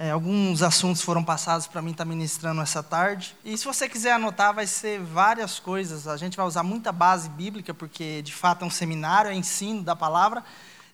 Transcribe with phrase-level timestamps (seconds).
[0.00, 3.36] É, alguns assuntos foram passados para mim estar tá ministrando essa tarde.
[3.44, 6.06] E se você quiser anotar, vai ser várias coisas.
[6.06, 9.82] A gente vai usar muita base bíblica, porque de fato é um seminário, é ensino
[9.82, 10.44] da palavra.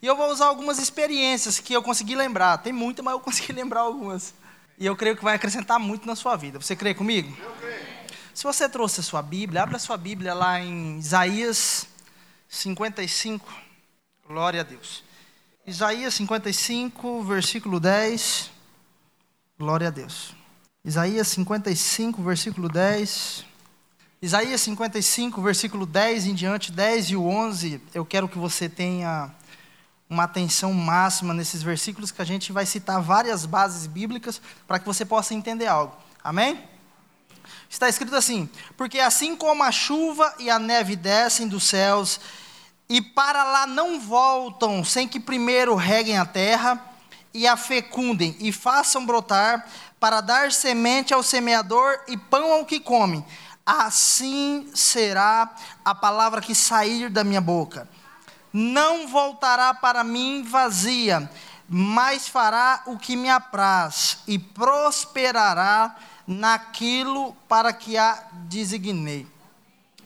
[0.01, 2.57] E eu vou usar algumas experiências que eu consegui lembrar.
[2.57, 4.33] Tem muita, mas eu consegui lembrar algumas.
[4.79, 6.59] E eu creio que vai acrescentar muito na sua vida.
[6.59, 7.37] Você crê comigo?
[7.39, 7.85] Eu creio.
[8.33, 11.87] Se você trouxe a sua Bíblia, abra a sua Bíblia lá em Isaías
[12.49, 13.53] 55.
[14.27, 15.05] Glória a Deus.
[15.67, 18.54] Isaías 55, versículo 10.
[19.57, 20.35] Glória a Deus.
[20.85, 23.45] Isaías 55, versículo 10.
[24.21, 29.31] Isaías 55, versículo 10 em diante, 10 e o 11, eu quero que você tenha
[30.11, 34.87] uma atenção máxima nesses versículos, que a gente vai citar várias bases bíblicas para que
[34.87, 35.95] você possa entender algo.
[36.23, 36.61] Amém?
[37.71, 42.19] Está escrito assim: Porque assim como a chuva e a neve descem dos céus
[42.89, 46.94] e para lá não voltam sem que primeiro reguem a terra,
[47.35, 49.67] e a fecundem e façam brotar,
[49.99, 53.25] para dar semente ao semeador e pão ao que come.
[53.67, 55.51] Assim será
[55.85, 57.89] a palavra que sair da minha boca.
[58.53, 61.29] Não voltará para mim vazia,
[61.69, 69.27] mas fará o que me apraz e prosperará naquilo para que a designei.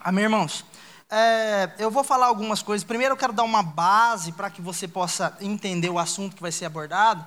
[0.00, 0.64] Amém, irmãos?
[1.10, 2.84] É, eu vou falar algumas coisas.
[2.84, 6.52] Primeiro, eu quero dar uma base para que você possa entender o assunto que vai
[6.52, 7.26] ser abordado.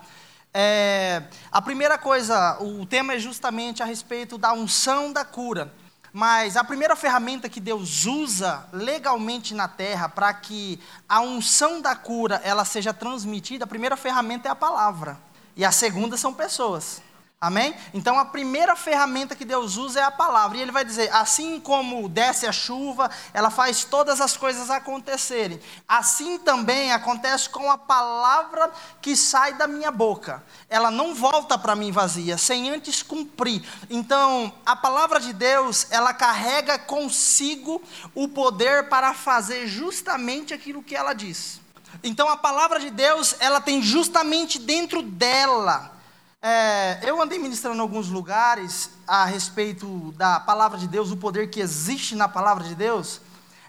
[0.54, 5.74] É, a primeira coisa, o tema é justamente a respeito da unção da cura.
[6.14, 11.96] Mas a primeira ferramenta que Deus usa legalmente na terra para que a unção da
[11.96, 15.18] cura ela seja transmitida, a primeira ferramenta é a palavra.
[15.56, 17.02] E a segunda são pessoas.
[17.44, 17.74] Amém?
[17.92, 20.60] Então a primeira ferramenta que Deus usa é a palavra.
[20.60, 25.60] E ele vai dizer: assim como desce a chuva, ela faz todas as coisas acontecerem.
[25.88, 30.44] Assim também acontece com a palavra que sai da minha boca.
[30.70, 33.68] Ela não volta para mim vazia, sem antes cumprir.
[33.90, 37.82] Então, a palavra de Deus, ela carrega consigo
[38.14, 41.60] o poder para fazer justamente aquilo que ela diz.
[42.04, 46.00] Então, a palavra de Deus, ela tem justamente dentro dela
[46.42, 51.52] é, eu andei ministrando em alguns lugares a respeito da palavra de Deus, o poder
[51.52, 53.22] que existe na palavra de Deus.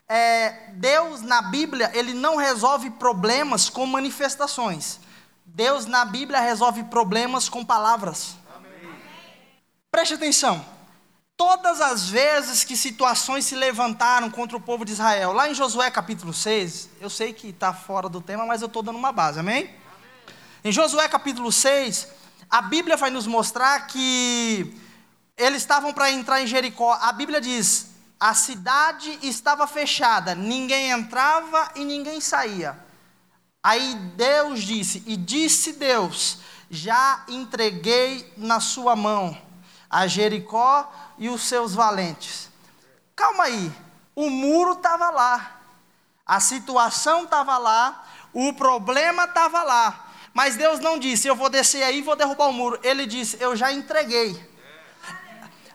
[0.09, 4.99] É, Deus na Bíblia, ele não resolve problemas com manifestações.
[5.45, 8.37] Deus na Bíblia resolve problemas com palavras.
[8.57, 8.95] Amém.
[9.91, 10.65] Preste atenção.
[11.37, 15.91] Todas as vezes que situações se levantaram contra o povo de Israel, lá em Josué
[15.91, 19.41] capítulo 6, eu sei que está fora do tema, mas eu estou dando uma base,
[19.41, 19.65] amém?
[19.65, 19.75] amém?
[20.65, 22.22] Em Josué capítulo 6,
[22.53, 24.79] a Bíblia vai nos mostrar que
[25.39, 26.93] eles estavam para entrar em Jericó.
[27.01, 27.87] A Bíblia diz:
[28.21, 32.79] a cidade estava fechada, ninguém entrava e ninguém saía.
[33.63, 39.35] Aí Deus disse, e disse Deus: Já entreguei na sua mão
[39.89, 42.51] a Jericó e os seus valentes.
[43.17, 43.73] Calma aí,
[44.15, 45.59] o muro estava lá,
[46.27, 50.12] a situação estava lá, o problema estava lá.
[50.33, 52.81] Mas Deus não disse, eu vou descer aí e vou derrubar o muro.
[52.83, 54.53] Ele disse, eu já entreguei.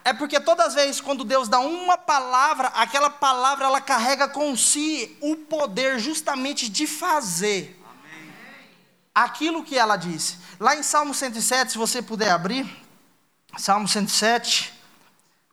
[0.04, 4.56] É porque todas as vezes quando Deus dá uma palavra, aquela palavra ela carrega com
[4.56, 7.78] si o poder justamente de fazer
[9.14, 10.38] aquilo que ela disse.
[10.60, 12.66] Lá em Salmo 107, se você puder abrir,
[13.58, 14.74] Salmo 107,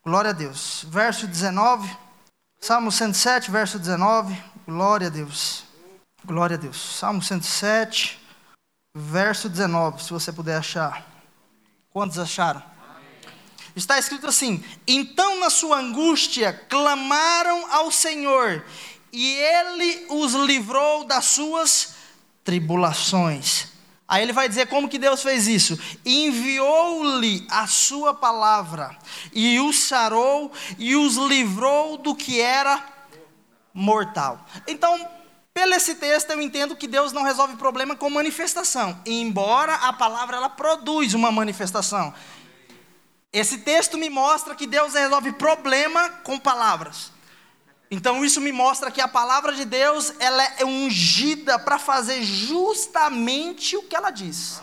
[0.05, 2.05] glória a Deus, verso 19.
[2.61, 5.65] Salmo 107, verso 19, glória a Deus.
[6.25, 6.77] Glória a Deus.
[6.99, 8.24] Salmo 107,
[8.95, 11.05] verso 19, se você puder achar.
[11.91, 12.63] Quantos acharam?
[13.75, 18.65] Está escrito assim: Então, na sua angústia, clamaram ao Senhor,
[19.13, 21.95] e ele os livrou das suas
[22.45, 23.73] tribulações.
[24.07, 28.97] Aí ele vai dizer como que Deus fez isso: enviou-lhe a sua palavra,
[29.33, 32.85] e os sarou, e os livrou do que era
[33.73, 34.47] mortal.
[34.69, 35.09] Então,
[35.55, 40.37] pelo esse texto eu entendo que Deus não resolve problema com manifestação, embora a palavra
[40.37, 42.13] ela produz uma manifestação.
[43.33, 47.13] Esse texto me mostra que Deus resolve problema com palavras.
[47.89, 53.77] Então isso me mostra que a palavra de Deus ela é ungida para fazer justamente
[53.77, 54.61] o que ela diz.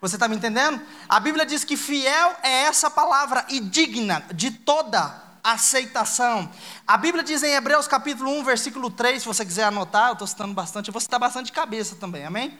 [0.00, 0.80] Você está me entendendo?
[1.08, 6.50] A Bíblia diz que fiel é essa palavra e digna de toda aceitação.
[6.86, 10.26] A Bíblia diz em Hebreus capítulo 1, versículo 3, se você quiser anotar, eu estou
[10.26, 12.58] citando bastante, eu vou citar bastante de cabeça também, amém?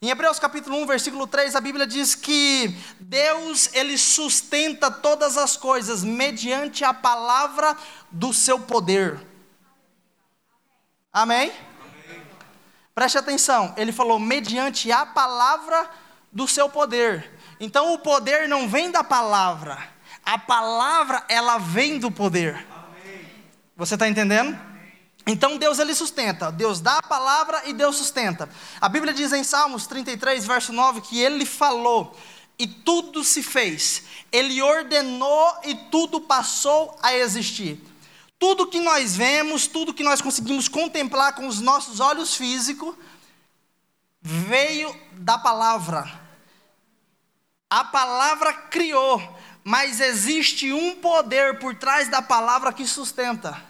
[0.00, 5.56] Em Hebreus capítulo 1, versículo 3, a Bíblia diz que Deus, ele sustenta todas as
[5.56, 7.76] coisas mediante a palavra
[8.10, 9.20] do seu poder.
[11.12, 11.52] Amém?
[11.52, 12.22] Amém?
[12.94, 15.90] Preste atenção, ele falou mediante a palavra
[16.32, 17.38] do seu poder.
[17.60, 19.93] Então o poder não vem da palavra.
[20.24, 22.66] A palavra, ela vem do poder.
[23.76, 24.58] Você está entendendo?
[25.26, 26.52] Então Deus ele sustenta.
[26.52, 28.48] Deus dá a palavra e Deus sustenta.
[28.80, 32.16] A Bíblia diz em Salmos 33, verso 9, que ele falou
[32.58, 34.04] e tudo se fez.
[34.30, 37.80] Ele ordenou e tudo passou a existir.
[38.38, 42.94] Tudo que nós vemos, tudo que nós conseguimos contemplar com os nossos olhos físicos,
[44.20, 46.20] veio da palavra.
[47.70, 49.20] A palavra criou,
[49.64, 53.60] mas existe um poder por trás da palavra que sustenta.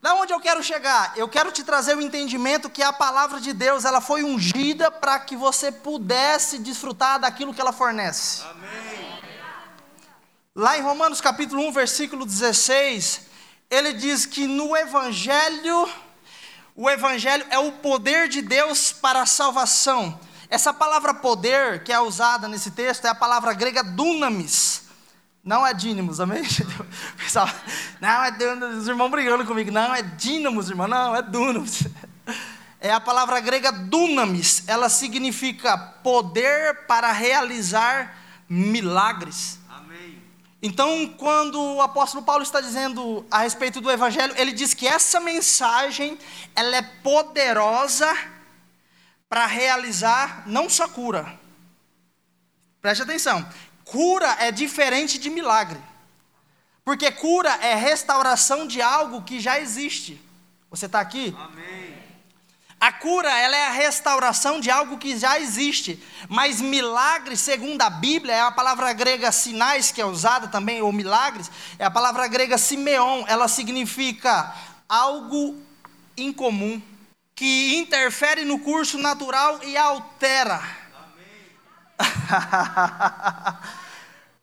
[0.00, 1.12] Da onde eu quero chegar?
[1.16, 5.18] Eu quero te trazer o entendimento que a palavra de Deus ela foi ungida para
[5.18, 8.42] que você pudesse desfrutar daquilo que ela fornece.
[8.48, 9.18] Amém.
[10.54, 13.22] Lá em Romanos capítulo 1, versículo 16,
[13.70, 15.88] ele diz que no evangelho
[16.74, 20.18] o evangelho é o poder de Deus para a salvação.
[20.50, 24.88] Essa palavra poder que é usada nesse texto é a palavra grega dunamis
[25.48, 26.42] não é dínamos, amém?
[27.16, 27.48] Pessoal,
[28.02, 29.70] não é dínamos, os irmãos brigando comigo.
[29.70, 30.86] Não, é dínamos, irmão.
[30.86, 31.86] Não, é dunamis.
[32.80, 34.62] É a palavra grega dunamis.
[34.68, 38.16] Ela significa poder para realizar
[38.48, 39.58] milagres.
[39.68, 40.22] Amém.
[40.62, 45.18] Então, quando o apóstolo Paulo está dizendo a respeito do evangelho, ele diz que essa
[45.18, 46.16] mensagem,
[46.54, 48.16] ela é poderosa
[49.28, 51.38] para realizar não só cura.
[52.80, 53.46] Preste atenção.
[53.84, 55.80] Cura é diferente de milagre.
[56.84, 60.20] Porque cura é restauração de algo que já existe.
[60.70, 61.36] Você está aqui?
[61.38, 61.98] Amém.
[62.80, 66.00] A cura ela é a restauração de algo que já existe.
[66.28, 70.92] Mas milagre, segundo a Bíblia, é a palavra grega sinais, que é usada também, ou
[70.92, 73.24] milagres, é a palavra grega simeon.
[73.26, 74.54] Ela significa
[74.88, 75.60] algo
[76.16, 76.80] incomum,
[77.38, 80.60] que interfere no curso natural e altera.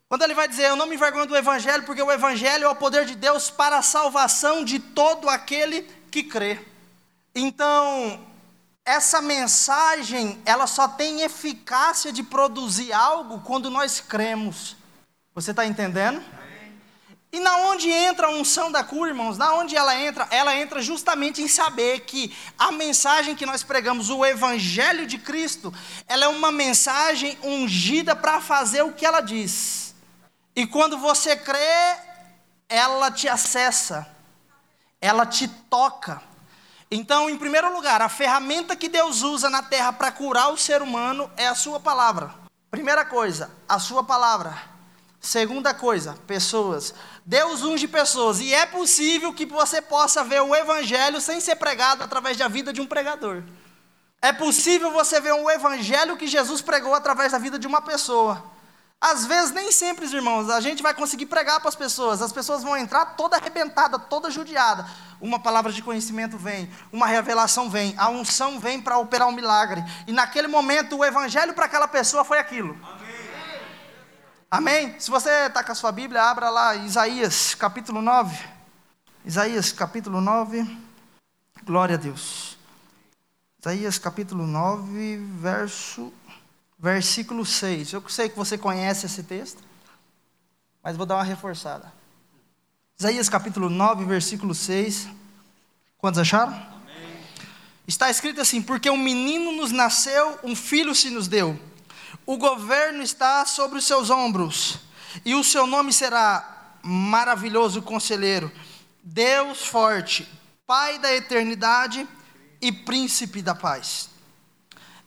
[0.08, 2.74] Quando ele vai dizer, eu não me envergonho do Evangelho, porque o Evangelho é o
[2.74, 6.58] poder de Deus para a salvação de todo aquele que crê.
[7.34, 8.18] Então,
[8.82, 14.74] essa mensagem, ela só tem eficácia de produzir algo quando nós cremos.
[15.34, 16.24] Você está entendendo?
[17.36, 19.36] E na onde entra a unção da cura, irmãos?
[19.36, 20.26] Na onde ela entra?
[20.30, 25.70] Ela entra justamente em saber que a mensagem que nós pregamos, o evangelho de Cristo,
[26.08, 29.94] ela é uma mensagem ungida para fazer o que ela diz.
[30.54, 31.98] E quando você crê,
[32.70, 34.08] ela te acessa,
[34.98, 36.22] ela te toca.
[36.90, 40.80] Então, em primeiro lugar, a ferramenta que Deus usa na terra para curar o ser
[40.80, 42.34] humano é a sua palavra.
[42.70, 44.75] Primeira coisa, a sua palavra.
[45.26, 46.94] Segunda coisa, pessoas.
[47.24, 52.04] Deus unge pessoas e é possível que você possa ver o evangelho sem ser pregado
[52.04, 53.42] através da vida de um pregador.
[54.22, 58.40] É possível você ver o evangelho que Jesus pregou através da vida de uma pessoa.
[59.00, 62.22] Às vezes, nem sempre, irmãos, a gente vai conseguir pregar para as pessoas.
[62.22, 64.86] As pessoas vão entrar toda arrebentada, toda judiada.
[65.20, 69.82] Uma palavra de conhecimento vem, uma revelação vem, a unção vem para operar um milagre.
[70.06, 72.78] E naquele momento, o evangelho para aquela pessoa foi aquilo.
[72.84, 73.05] Amém?
[74.48, 74.98] Amém?
[75.00, 78.48] Se você está com a sua Bíblia, abra lá Isaías capítulo 9.
[79.24, 80.78] Isaías capítulo 9.
[81.64, 82.56] Glória a Deus.
[83.58, 86.12] Isaías capítulo 9, verso
[86.78, 87.92] versículo 6.
[87.92, 89.60] Eu sei que você conhece esse texto,
[90.80, 91.92] mas vou dar uma reforçada.
[92.96, 95.08] Isaías capítulo 9, versículo 6.
[95.98, 96.52] Quantos acharam?
[96.52, 97.18] Amém.
[97.84, 101.58] Está escrito assim: Porque um menino nos nasceu, um filho se nos deu.
[102.26, 104.80] O governo está sobre os seus ombros,
[105.24, 108.50] e o seu nome será maravilhoso conselheiro,
[109.02, 110.28] Deus forte,
[110.66, 112.08] Pai da eternidade
[112.60, 114.10] e príncipe da paz.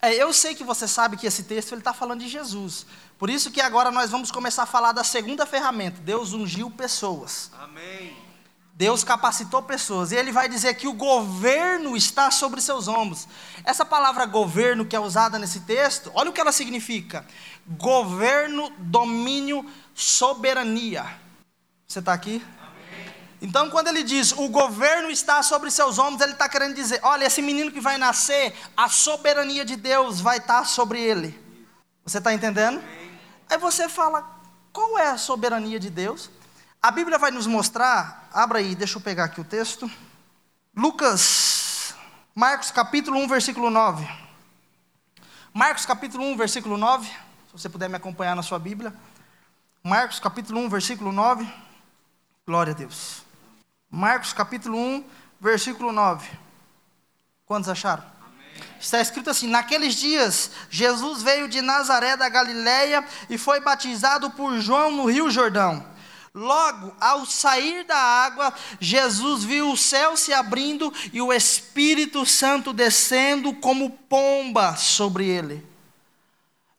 [0.01, 2.85] É, eu sei que você sabe que esse texto ele está falando de Jesus.
[3.17, 5.99] Por isso que agora nós vamos começar a falar da segunda ferramenta.
[5.99, 7.51] Deus ungiu pessoas.
[7.59, 8.28] Amém.
[8.79, 10.13] Deus capacitou pessoas.
[10.13, 13.27] E ele vai dizer que o governo está sobre seus ombros.
[13.65, 17.25] Essa palavra governo que é usada nesse texto, olha o que ela significa:
[17.67, 21.05] governo, domínio, soberania.
[21.85, 22.41] Você está aqui?
[23.41, 27.25] Então, quando ele diz o governo está sobre seus ombros, ele está querendo dizer: olha,
[27.25, 31.37] esse menino que vai nascer, a soberania de Deus vai estar sobre ele.
[32.05, 32.81] Você está entendendo?
[33.49, 34.39] Aí você fala:
[34.71, 36.29] qual é a soberania de Deus?
[36.81, 39.91] A Bíblia vai nos mostrar, abra aí, deixa eu pegar aqui o texto.
[40.73, 41.93] Lucas,
[42.33, 44.07] Marcos capítulo 1, versículo 9.
[45.53, 47.05] Marcos capítulo 1, versículo 9.
[47.05, 48.93] Se você puder me acompanhar na sua Bíblia.
[49.83, 51.45] Marcos capítulo 1, versículo 9.
[52.47, 53.23] Glória a Deus.
[53.91, 55.03] Marcos capítulo 1,
[55.41, 56.29] versículo 9.
[57.45, 58.05] Quantos acharam?
[58.25, 58.63] Amém.
[58.79, 64.57] Está escrito assim: Naqueles dias, Jesus veio de Nazaré da Galiléia e foi batizado por
[64.61, 65.98] João no Rio Jordão.
[66.33, 72.71] Logo, ao sair da água, Jesus viu o céu se abrindo e o Espírito Santo
[72.71, 75.67] descendo como pomba sobre ele.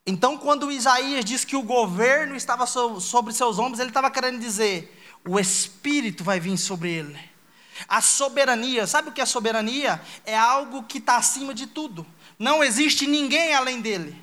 [0.06, 4.96] Então, quando Isaías diz que o governo estava sobre seus ombros, ele estava querendo dizer:
[5.28, 7.18] o Espírito vai vir sobre ele.
[7.88, 10.00] A soberania, sabe o que é soberania?
[10.24, 12.06] É algo que está acima de tudo.
[12.38, 14.20] Não existe ninguém além dele.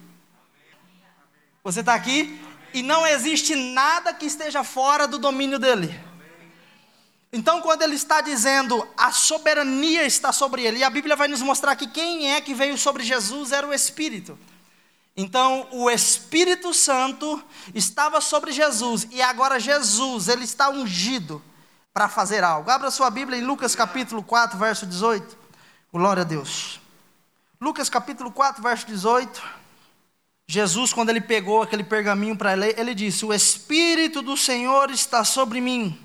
[1.64, 2.40] Você está aqui?
[2.74, 6.08] E não existe nada que esteja fora do domínio dele.
[7.32, 11.42] Então, quando ele está dizendo a soberania está sobre ele, e a Bíblia vai nos
[11.42, 14.38] mostrar que quem é que veio sobre Jesus era o Espírito.
[15.16, 17.44] Então, o Espírito Santo
[17.74, 21.42] estava sobre Jesus, e agora Jesus, ele está ungido
[21.94, 22.70] para fazer algo.
[22.70, 25.36] Abra sua Bíblia em Lucas capítulo 4, verso 18.
[25.92, 26.80] Glória a Deus.
[27.60, 29.42] Lucas capítulo 4, verso 18.
[30.58, 35.24] Jesus, quando ele pegou aquele pergaminho para ler, ele disse: O Espírito do Senhor está
[35.24, 35.96] sobre mim,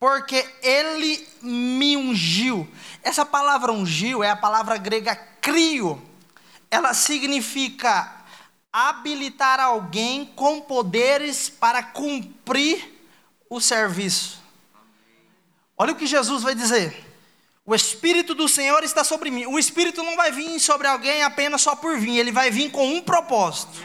[0.00, 2.66] porque ele me ungiu.
[3.00, 6.02] Essa palavra ungiu é a palavra grega crio.
[6.68, 8.12] Ela significa
[8.72, 13.08] habilitar alguém com poderes para cumprir
[13.48, 14.42] o serviço.
[15.76, 17.07] Olha o que Jesus vai dizer.
[17.68, 19.44] O Espírito do Senhor está sobre mim.
[19.44, 22.94] O Espírito não vai vir sobre alguém apenas só por vir, ele vai vir com
[22.94, 23.84] um propósito.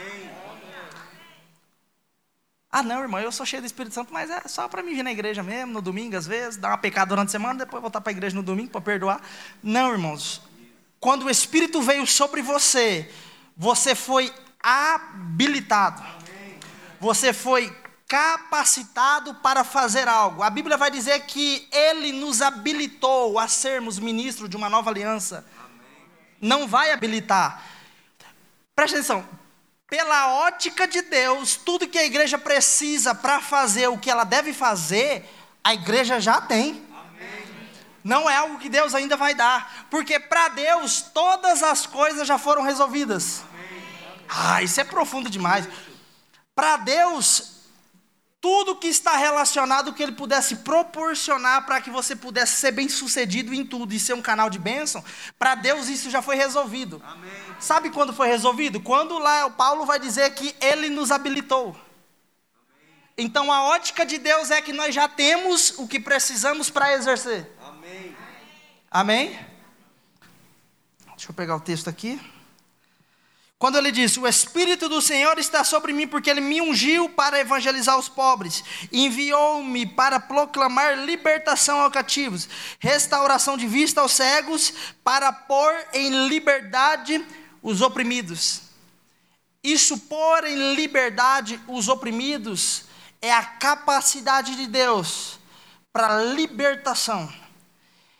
[2.71, 5.03] Ah, não, irmão, eu sou cheio do Espírito Santo, mas é só para mim vir
[5.03, 7.99] na igreja mesmo, no domingo às vezes, dar uma pecada durante a semana, depois voltar
[7.99, 9.21] para a igreja no domingo para perdoar.
[9.61, 10.41] Não, irmãos.
[10.97, 13.11] Quando o Espírito veio sobre você,
[13.57, 16.01] você foi habilitado.
[17.01, 17.69] Você foi
[18.13, 20.43] capacitado para fazer algo.
[20.43, 25.43] A Bíblia vai dizer que Ele nos habilitou a sermos ministros de uma nova aliança.
[25.57, 26.07] Amém.
[26.39, 27.63] Não vai habilitar.
[28.75, 29.27] Preste atenção.
[29.87, 34.53] Pela ótica de Deus, tudo que a igreja precisa para fazer o que ela deve
[34.53, 35.27] fazer,
[35.63, 36.85] a igreja já tem.
[38.03, 42.37] Não é algo que Deus ainda vai dar, porque para Deus todas as coisas já
[42.37, 43.41] foram resolvidas.
[44.29, 45.67] Ah, isso é profundo demais.
[46.53, 47.52] Para Deus,
[48.43, 53.53] tudo que está relacionado que ele pudesse proporcionar para que você pudesse ser bem sucedido
[53.53, 55.01] em tudo e ser um canal de bênção,
[55.39, 57.01] para Deus isso já foi resolvido.
[57.05, 57.31] Amém.
[57.57, 58.81] Sabe quando foi resolvido?
[58.81, 61.69] Quando lá o Paulo vai dizer que ele nos habilitou.
[61.69, 63.13] Amém.
[63.17, 67.49] Então a ótica de Deus é que nós já temos o que precisamos para exercer.
[67.65, 68.13] Amém.
[68.91, 69.39] Amém?
[71.15, 72.19] Deixa eu pegar o texto aqui.
[73.63, 77.39] Quando ele disse: O Espírito do Senhor está sobre mim, porque ele me ungiu para
[77.39, 85.31] evangelizar os pobres, enviou-me para proclamar libertação aos cativos, restauração de vista aos cegos, para
[85.31, 87.25] pôr em liberdade
[87.61, 88.63] os oprimidos.
[89.63, 92.83] Isso, pôr em liberdade os oprimidos,
[93.21, 95.39] é a capacidade de Deus
[95.93, 97.33] para libertação.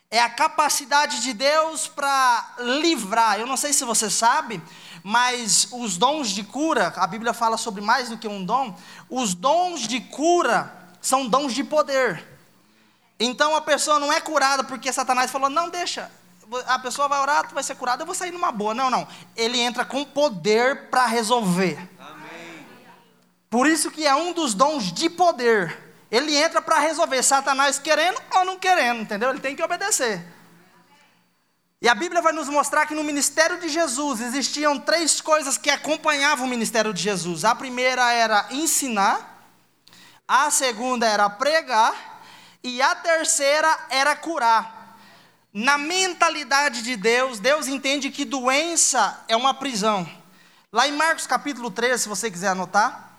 [0.10, 3.40] É a capacidade de Deus para livrar.
[3.40, 4.62] Eu não sei se você sabe,
[5.04, 8.76] mas os dons de cura, a Bíblia fala sobre mais do que um dom,
[9.10, 12.26] os dons de cura são dons de poder.
[13.20, 16.10] Então a pessoa não é curada porque Satanás falou: não, deixa,
[16.68, 18.74] a pessoa vai orar, tu vai ser curada, eu vou sair numa boa.
[18.74, 19.08] Não, não.
[19.36, 21.78] Ele entra com poder para resolver.
[22.00, 22.66] Amém.
[23.50, 25.82] Por isso que é um dos dons de poder.
[26.10, 29.32] Ele entra para resolver, Satanás querendo ou não querendo, entendeu?
[29.32, 30.24] Ele tem que obedecer.
[31.84, 35.70] E a Bíblia vai nos mostrar que no ministério de Jesus existiam três coisas que
[35.70, 37.44] acompanhavam o ministério de Jesus.
[37.44, 39.46] A primeira era ensinar,
[40.26, 42.24] a segunda era pregar
[42.64, 44.98] e a terceira era curar.
[45.52, 50.10] Na mentalidade de Deus, Deus entende que doença é uma prisão.
[50.72, 53.14] Lá em Marcos capítulo 13, se você quiser anotar,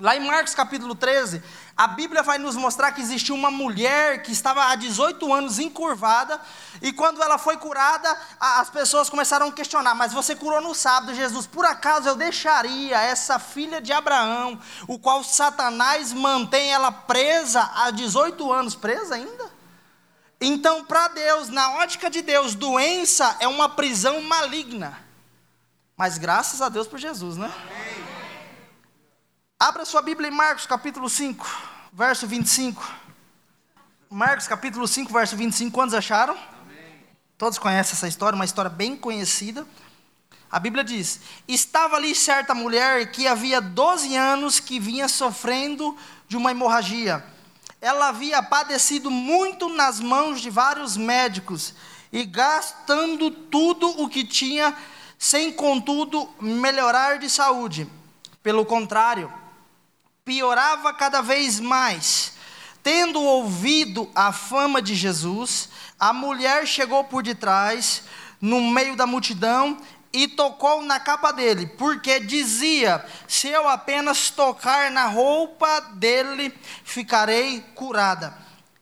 [0.00, 1.42] Lá em Marcos capítulo 13,
[1.78, 6.40] a Bíblia vai nos mostrar que existiu uma mulher que estava há 18 anos encurvada,
[6.82, 11.14] e quando ela foi curada, as pessoas começaram a questionar: Mas você curou no sábado,
[11.14, 14.58] Jesus, por acaso eu deixaria essa filha de Abraão,
[14.88, 19.48] o qual Satanás mantém ela presa há 18 anos, presa ainda?
[20.40, 24.98] Então, para Deus, na ótica de Deus, doença é uma prisão maligna.
[25.96, 27.52] Mas graças a Deus por Jesus, né?
[27.56, 27.88] Amém.
[29.60, 31.44] Abra sua Bíblia em Marcos capítulo 5,
[31.92, 32.94] verso 25.
[34.10, 35.72] Marcos capítulo 5, verso 25.
[35.72, 36.34] Quantos acharam?
[36.34, 37.04] Amém.
[37.36, 39.66] Todos conhecem essa história, uma história bem conhecida.
[40.50, 46.36] A Bíblia diz: Estava ali certa mulher que havia 12 anos que vinha sofrendo de
[46.36, 47.24] uma hemorragia.
[47.80, 51.74] Ela havia padecido muito nas mãos de vários médicos
[52.10, 54.74] e gastando tudo o que tinha,
[55.18, 57.86] sem contudo melhorar de saúde.
[58.42, 59.32] Pelo contrário,
[60.28, 62.34] piorava cada vez mais.
[62.82, 68.02] Tendo ouvido a fama de Jesus, a mulher chegou por detrás,
[68.38, 69.78] no meio da multidão,
[70.12, 76.52] e tocou na capa dele, porque dizia: Se eu apenas tocar na roupa dele,
[76.84, 78.36] ficarei curada.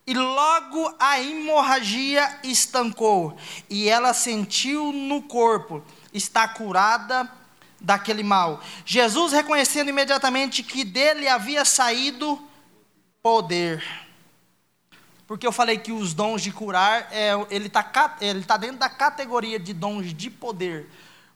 [0.05, 3.37] E logo a hemorragia estancou,
[3.71, 5.81] e ela sentiu no corpo,
[6.13, 7.31] está curada
[7.81, 8.63] daquele mal.
[8.85, 12.41] Jesus, reconhecendo imediatamente que dele havia saído
[13.23, 13.83] poder.
[15.27, 19.59] Porque eu falei que os dons de curar, é, ele está tá dentro da categoria
[19.59, 20.89] de dons de poder.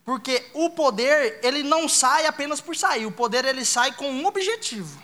[0.04, 4.26] Porque o poder, ele não sai apenas por sair, o poder ele sai com um
[4.26, 5.02] objetivo.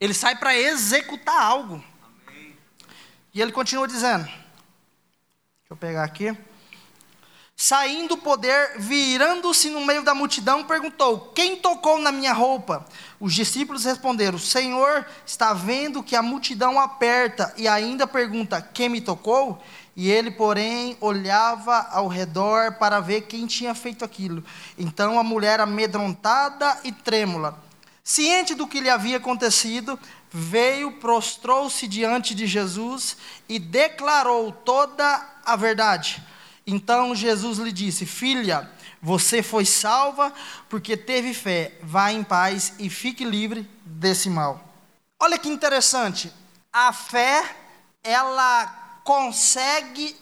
[0.00, 1.82] Ele sai para executar algo.
[2.26, 2.56] Amém.
[3.32, 6.36] E ele continua dizendo: Deixa eu pegar aqui.
[7.64, 12.84] Saindo o poder, virando-se no meio da multidão, perguntou: Quem tocou na minha roupa?
[13.20, 19.00] Os discípulos responderam: Senhor, está vendo que a multidão aperta e ainda pergunta: Quem me
[19.00, 19.62] tocou?
[19.94, 24.42] E ele, porém, olhava ao redor para ver quem tinha feito aquilo.
[24.76, 27.56] Então a mulher, amedrontada e trêmula,
[28.02, 29.96] ciente do que lhe havia acontecido,
[30.32, 33.16] veio, prostrou-se diante de Jesus
[33.48, 36.31] e declarou toda a verdade.
[36.66, 40.32] Então Jesus lhe disse: Filha, você foi salva
[40.68, 41.76] porque teve fé.
[41.82, 44.62] Vá em paz e fique livre desse mal.
[45.18, 46.32] Olha que interessante.
[46.72, 47.44] A fé,
[48.02, 50.16] ela consegue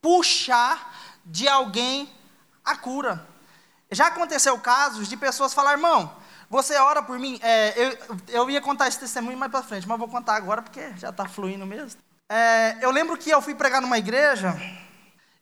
[0.00, 0.94] puxar
[1.24, 2.08] de alguém
[2.64, 3.26] a cura.
[3.90, 6.14] Já aconteceu casos de pessoas falar, irmão,
[6.48, 7.38] você ora por mim?
[7.42, 10.92] É, eu, eu ia contar esse testemunho mais para frente, mas vou contar agora porque
[10.96, 12.00] já está fluindo mesmo.
[12.30, 14.54] É, eu lembro que eu fui pregar numa igreja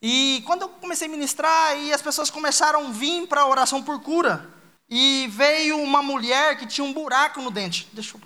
[0.02, 3.80] e quando eu comecei a ministrar, e as pessoas começaram a vir para a oração
[3.80, 4.50] por cura.
[4.90, 7.88] E veio uma mulher que tinha um buraco no dente.
[7.92, 8.20] Deixa eu...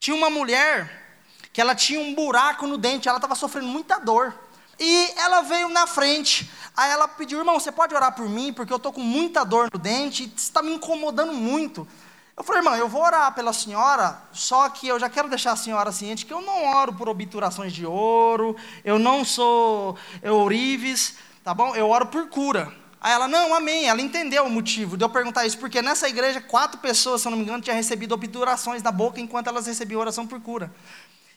[0.00, 1.18] Tinha uma mulher
[1.52, 4.34] que ela tinha um buraco no dente, ela estava sofrendo muita dor.
[4.78, 8.72] E ela veio na frente, aí ela pediu, irmão, você pode orar por mim, porque
[8.72, 11.86] eu estou com muita dor no dente, está me incomodando muito.
[12.40, 15.56] Eu falei, irmã, eu vou orar pela senhora, só que eu já quero deixar a
[15.56, 21.52] senhora ciente que eu não oro por obturações de ouro, eu não sou ourives, tá
[21.52, 21.76] bom?
[21.76, 22.72] Eu oro por cura.
[22.98, 23.90] Aí ela, não, amém.
[23.90, 27.30] Ela entendeu o motivo de eu perguntar isso, porque nessa igreja, quatro pessoas, se eu
[27.30, 30.72] não me engano, tinham recebido obturações da boca enquanto elas recebiam oração por cura.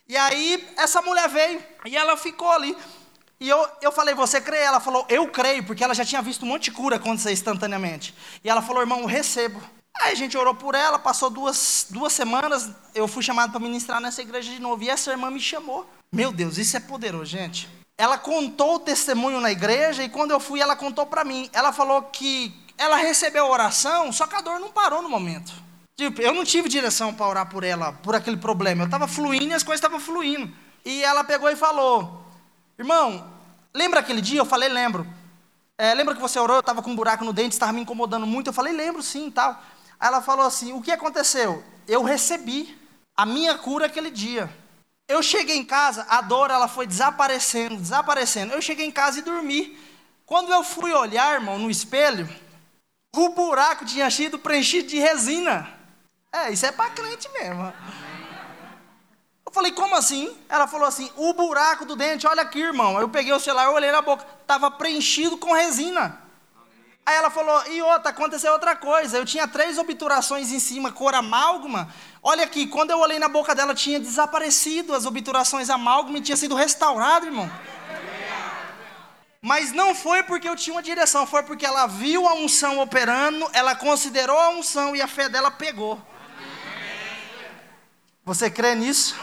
[0.07, 2.77] E aí essa mulher veio e ela ficou ali.
[3.41, 4.59] E eu, eu falei, você crê?
[4.59, 8.15] Ela falou, eu creio, porque ela já tinha visto um monte de cura acontecer instantaneamente.
[8.41, 9.61] E ela falou, irmão, eu recebo.
[10.01, 14.01] Aí a gente orou por ela, passou duas, duas semanas, eu fui chamado para ministrar
[14.01, 14.83] nessa igreja de novo.
[14.83, 15.87] E essa irmã me chamou.
[16.11, 17.69] Meu Deus, isso é poderoso, gente.
[17.97, 21.49] Ela contou o testemunho na igreja e quando eu fui, ela contou para mim.
[21.53, 25.53] Ela falou que ela recebeu a oração, só que a dor não parou no momento.
[25.95, 28.81] Tipo, eu não tive direção para orar por ela, por aquele problema.
[28.81, 30.51] Eu estava fluindo e as coisas estavam fluindo.
[30.83, 32.25] E ela pegou e falou:
[32.77, 33.31] Irmão,
[33.73, 34.39] lembra aquele dia?
[34.39, 35.05] Eu falei: Lembro.
[35.77, 36.57] É, lembra que você orou?
[36.57, 38.47] Eu estava com um buraco no dente, estava me incomodando muito.
[38.47, 39.61] Eu falei: Lembro sim tal.
[40.03, 41.63] Ela falou assim: O que aconteceu?
[41.87, 42.77] Eu recebi
[43.15, 44.53] a minha cura aquele dia.
[45.07, 48.51] Eu cheguei em casa, a dor ela foi desaparecendo, desaparecendo.
[48.51, 49.79] Eu cheguei em casa e dormi.
[50.25, 52.27] Quando eu fui olhar, irmão, no espelho,
[53.15, 55.71] o buraco tinha sido preenchido de resina.
[56.33, 57.73] É, isso é para crente mesmo.
[59.45, 60.37] Eu falei, como assim?
[60.49, 62.99] Ela falou assim: o buraco do dente, olha aqui, irmão.
[62.99, 66.22] Eu peguei o celular, olhei na boca, estava preenchido com resina.
[67.05, 69.17] Aí ela falou, e outra, aconteceu outra coisa.
[69.17, 71.93] Eu tinha três obturações em cima, cor amálgama.
[72.21, 76.37] Olha aqui, quando eu olhei na boca dela, tinha desaparecido as obturações amálgama e tinha
[76.37, 77.51] sido restaurado, irmão.
[79.41, 83.49] Mas não foi porque eu tinha uma direção, foi porque ela viu a unção operando,
[83.51, 86.01] ela considerou a unção e a fé dela pegou.
[88.23, 89.17] Você crê nisso?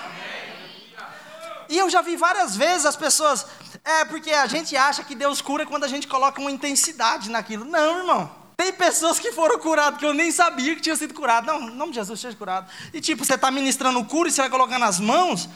[1.71, 3.47] E eu já vi várias vezes as pessoas,
[3.85, 7.65] é porque a gente acha que Deus cura quando a gente coloca uma intensidade naquilo.
[7.65, 8.41] Não, irmão.
[8.57, 11.47] Tem pessoas que foram curadas que eu nem sabia que tinha sido curado.
[11.47, 12.71] Não, em nome de Jesus, seja curado.
[12.93, 15.49] E tipo, você está ministrando cura e você vai colocar nas mãos,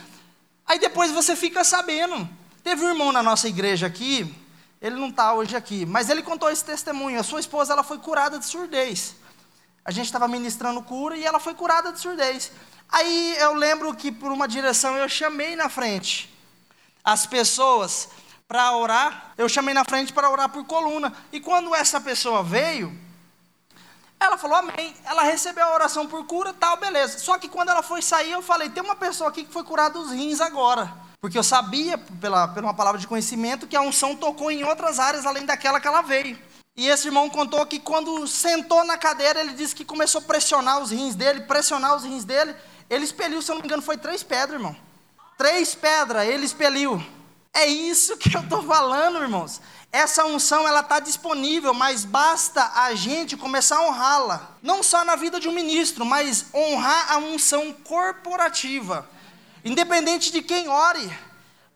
[0.67, 2.27] aí depois você fica sabendo.
[2.63, 4.35] Teve um irmão na nossa igreja aqui,
[4.81, 7.21] ele não está hoje aqui, mas ele contou esse testemunho.
[7.21, 9.15] A sua esposa ela foi curada de surdez.
[9.85, 12.51] A gente estava ministrando cura e ela foi curada de surdez.
[12.89, 16.34] Aí eu lembro que por uma direção eu chamei na frente
[17.05, 18.09] as pessoas
[18.49, 19.33] para orar.
[19.37, 21.13] Eu chamei na frente para orar por coluna.
[21.31, 22.93] E quando essa pessoa veio,
[24.19, 24.95] Ela falou amém.
[25.05, 27.19] Ela recebeu a oração por cura, tal, beleza.
[27.19, 29.99] Só que quando ela foi sair, eu falei: tem uma pessoa aqui que foi curada
[29.99, 30.93] dos rins agora.
[31.21, 34.99] Porque eu sabia, pela, pela uma palavra de conhecimento, que a unção tocou em outras
[34.99, 36.39] áreas além daquela que ela veio.
[36.77, 40.81] E esse irmão contou que quando sentou na cadeira, ele disse que começou a pressionar
[40.81, 42.55] os rins dele, pressionar os rins dele.
[42.91, 44.77] Ele expeliu, se eu não me engano, foi três pedras, irmão.
[45.37, 47.05] Três pedras, ele expeliu.
[47.53, 49.61] É isso que eu estou falando, irmãos.
[49.93, 54.57] Essa unção ela está disponível, mas basta a gente começar a honrá-la.
[54.61, 59.09] Não só na vida de um ministro, mas honrar a unção corporativa.
[59.65, 61.17] Independente de quem ore,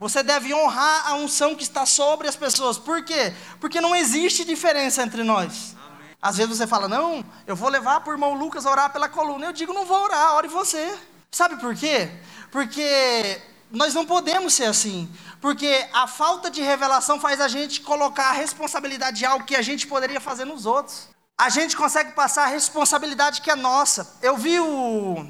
[0.01, 2.77] você deve honrar a unção que está sobre as pessoas.
[2.77, 3.33] Por quê?
[3.61, 5.77] Porque não existe diferença entre nós.
[6.21, 9.47] Às vezes você fala, não, eu vou levar para o irmão Lucas orar pela coluna.
[9.47, 10.99] Eu digo, não vou orar, ore você.
[11.31, 12.11] Sabe por quê?
[12.51, 15.09] Porque nós não podemos ser assim.
[15.41, 19.63] Porque a falta de revelação faz a gente colocar a responsabilidade de algo que a
[19.63, 21.09] gente poderia fazer nos outros.
[21.37, 24.17] A gente consegue passar a responsabilidade que é nossa.
[24.21, 25.25] Eu vi o,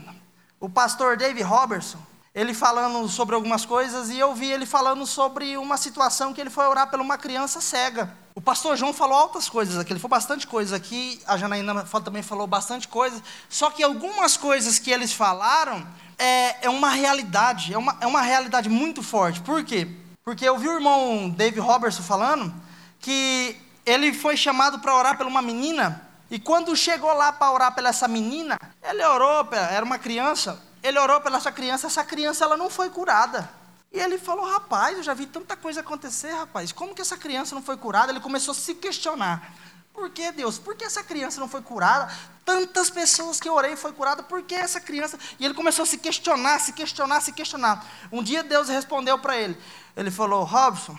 [0.58, 1.98] o pastor Dave Robertson,
[2.34, 6.50] ele falando sobre algumas coisas, e eu vi ele falando sobre uma situação que ele
[6.50, 8.14] foi orar por uma criança cega.
[8.34, 12.22] O pastor João falou altas coisas aqui, ele falou bastante coisa aqui, a Janaína também
[12.22, 15.84] falou bastante coisa, só que algumas coisas que eles falaram
[16.16, 19.40] é, é uma realidade, é uma, é uma realidade muito forte.
[19.40, 19.88] Por quê?
[20.24, 22.54] Porque eu vi o irmão Dave Robertson falando
[23.00, 27.74] que ele foi chamado para orar por uma menina, e quando chegou lá para orar
[27.74, 32.44] pela essa menina, ele orou, era uma criança, ele orou pela essa criança, essa criança
[32.44, 33.48] ela não foi curada.
[33.92, 37.54] E ele falou, rapaz, eu já vi tanta coisa acontecer, rapaz, como que essa criança
[37.54, 38.12] não foi curada?
[38.12, 39.54] Ele começou a se questionar.
[39.92, 40.58] Por que, Deus?
[40.58, 42.12] Por que essa criança não foi curada?
[42.44, 45.18] Tantas pessoas que eu orei foi curada, por que essa criança?
[45.40, 47.84] E ele começou a se questionar, se questionar, se questionar.
[48.12, 49.58] Um dia Deus respondeu para ele.
[49.96, 50.96] Ele falou: Robson,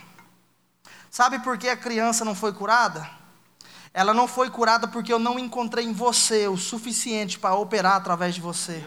[1.10, 3.10] sabe por que a criança não foi curada?
[3.94, 8.36] Ela não foi curada porque eu não encontrei em você o suficiente para operar através
[8.36, 8.86] de você.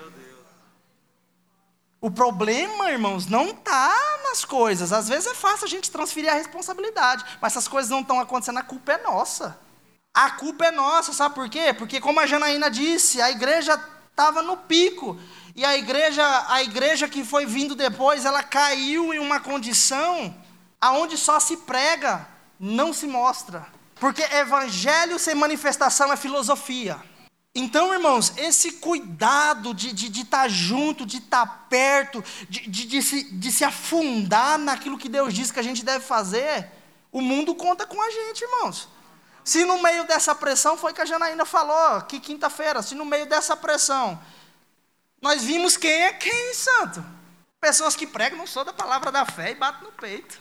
[2.03, 4.93] O problema, irmãos, não está nas coisas.
[4.93, 8.59] Às vezes é fácil a gente transferir a responsabilidade, mas essas coisas não estão acontecendo,
[8.59, 9.57] a culpa é nossa.
[10.12, 11.73] A culpa é nossa, sabe por quê?
[11.73, 15.17] Porque como a Janaína disse, a igreja estava no pico.
[15.55, 20.35] E a igreja, a igreja que foi vindo depois, ela caiu em uma condição
[20.81, 22.27] aonde só se prega,
[22.59, 23.65] não se mostra.
[24.01, 27.01] Porque evangelho sem manifestação é filosofia.
[27.55, 32.61] Então, irmãos, esse cuidado de estar de, de tá junto, de estar tá perto, de,
[32.69, 36.71] de, de, se, de se afundar naquilo que Deus diz que a gente deve fazer,
[37.11, 38.88] o mundo conta com a gente, irmãos.
[39.45, 43.27] Se no meio dessa pressão, foi que a Janaína falou, que quinta-feira, se no meio
[43.27, 44.19] dessa pressão,
[45.21, 47.05] nós vimos quem é quem, santo.
[47.61, 50.41] Pessoas que pregam não sou da palavra da fé e batem no peito.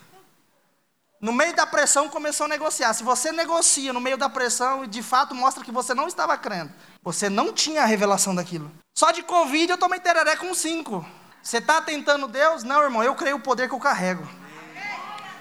[1.22, 2.92] No meio da pressão começou a negociar.
[2.94, 6.36] Se você negocia no meio da pressão e de fato mostra que você não estava
[6.36, 8.68] crendo, você não tinha a revelação daquilo.
[8.92, 11.06] Só de Covid eu tomei tereré com cinco.
[11.40, 12.64] Você está tentando Deus?
[12.64, 14.28] Não, irmão, eu creio o poder que eu carrego.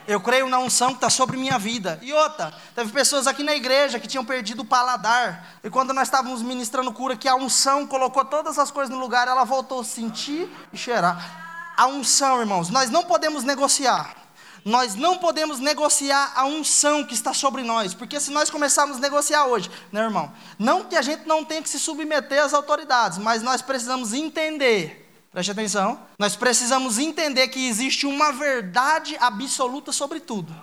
[0.08, 1.98] Eu creio na unção que está sobre minha vida.
[2.04, 5.58] E outra, teve pessoas aqui na igreja que tinham perdido o paladar.
[5.64, 9.28] E quando nós estávamos ministrando cura, que a unção colocou todas as coisas no lugar,
[9.28, 11.74] ela voltou a sentir e cheirar.
[11.76, 14.21] A unção, irmãos, nós não podemos negociar.
[14.64, 19.00] Nós não podemos negociar a unção que está sobre nós, porque se nós começarmos a
[19.00, 20.32] negociar hoje, né, irmão?
[20.60, 25.02] Não que a gente não tenha que se submeter às autoridades, mas nós precisamos entender
[25.32, 25.98] Preste atenção.
[26.20, 30.54] Nós precisamos entender que existe uma verdade absoluta sobre tudo.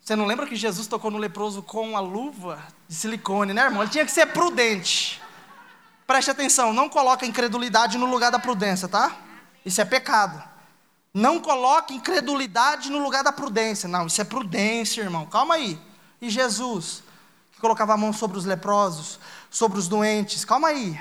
[0.00, 3.82] Você não lembra que Jesus tocou no leproso com a luva de silicone, né, irmão?
[3.82, 5.20] Ele tinha que ser prudente.
[6.06, 9.14] Preste atenção, não coloque incredulidade no lugar da prudência, tá?
[9.64, 10.42] Isso é pecado.
[11.14, 13.88] Não coloque incredulidade no lugar da prudência.
[13.88, 15.26] Não, isso é prudência, irmão.
[15.26, 15.78] Calma aí.
[16.20, 17.02] E Jesus,
[17.52, 19.20] que colocava a mão sobre os leprosos,
[19.50, 20.44] sobre os doentes.
[20.44, 20.98] Calma aí.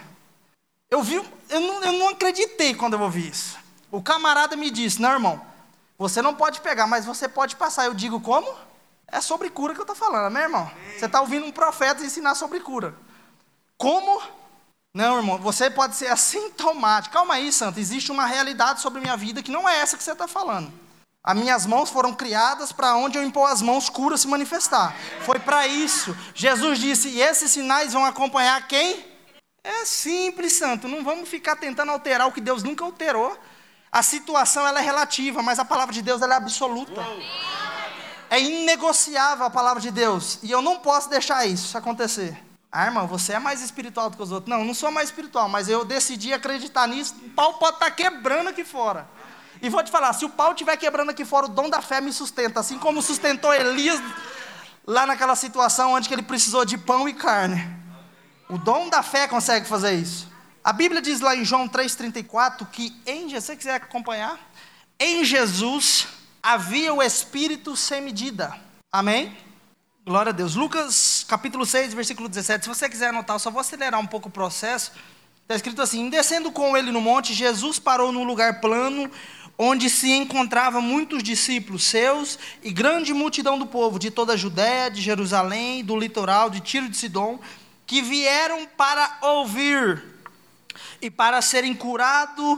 [0.89, 1.15] Eu vi,
[1.49, 3.57] eu não, eu não acreditei quando eu ouvi isso.
[3.89, 5.41] O camarada me disse, não, irmão,
[5.97, 7.85] você não pode pegar, mas você pode passar.
[7.85, 8.53] Eu digo, como?
[9.07, 10.69] É sobre cura que eu estou falando, meu irmão.
[10.97, 12.95] Você está ouvindo um profeta ensinar sobre cura.
[13.77, 14.21] Como?
[14.93, 17.13] Não, irmão, você pode ser assintomático.
[17.13, 17.79] Calma aí, santo.
[17.79, 20.71] Existe uma realidade sobre minha vida que não é essa que você está falando.
[21.23, 24.95] As minhas mãos foram criadas para onde eu impor as mãos, cura se manifestar.
[25.21, 26.17] Foi para isso.
[26.33, 29.05] Jesus disse: e esses sinais vão acompanhar quem?
[29.63, 30.87] É simples, santo.
[30.87, 33.37] Não vamos ficar tentando alterar o que Deus nunca alterou.
[33.91, 37.05] A situação ela é relativa, mas a palavra de Deus ela é absoluta.
[38.29, 40.39] É inegociável a palavra de Deus.
[40.41, 42.50] E eu não posso deixar isso acontecer.
[42.71, 44.49] Ah, irmão, você é mais espiritual do que os outros.
[44.49, 47.15] Não, não sou mais espiritual, mas eu decidi acreditar nisso.
[47.25, 49.05] O pau pode estar tá quebrando aqui fora.
[49.61, 51.99] E vou te falar: se o pau estiver quebrando aqui fora, o dom da fé
[51.99, 52.61] me sustenta.
[52.61, 54.01] Assim como sustentou Elias
[54.87, 57.61] lá naquela situação onde ele precisou de pão e carne.
[58.49, 60.31] O dom da fé consegue fazer isso.
[60.63, 64.39] A Bíblia diz lá em João 3,34 que em Jesus, se você quiser acompanhar,
[64.99, 66.07] em Jesus
[66.41, 68.55] havia o Espírito sem medida.
[68.91, 69.35] Amém?
[70.03, 70.55] Glória a Deus.
[70.55, 72.63] Lucas capítulo 6, versículo 17.
[72.63, 74.91] Se você quiser anotar, eu só vou acelerar um pouco o processo.
[75.43, 79.11] Está escrito assim: Descendo com ele no monte, Jesus parou num lugar plano,
[79.59, 84.89] onde se encontravam muitos discípulos seus e grande multidão do povo de toda a Judéia,
[84.89, 87.39] de Jerusalém, do litoral, de Tiro de Sidom,
[87.85, 90.03] que vieram para ouvir
[90.99, 92.57] e para serem curados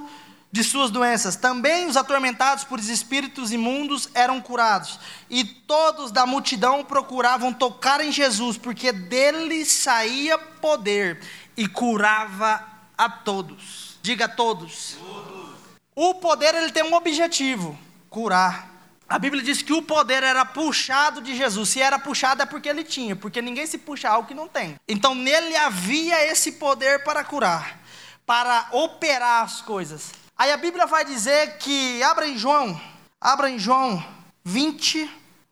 [0.54, 1.36] de suas doenças.
[1.36, 5.00] Também os atormentados por espíritos imundos eram curados.
[5.28, 11.20] E todos da multidão procuravam tocar em Jesus, porque dele saía poder
[11.58, 12.64] e curava
[12.96, 13.98] a todos.
[14.04, 14.96] Diga a todos.
[15.00, 15.50] todos.
[15.96, 17.76] O poder ele tem um objetivo:
[18.08, 18.72] curar.
[19.10, 21.70] A Bíblia diz que o poder era puxado de Jesus.
[21.70, 24.76] Se era puxado é porque ele tinha, porque ninguém se puxa algo que não tem.
[24.88, 27.82] Então nele havia esse poder para curar
[28.26, 30.23] para operar as coisas.
[30.36, 32.80] Aí a Bíblia vai dizer que, abra em João,
[33.22, 34.04] abra em João
[34.44, 35.10] 20,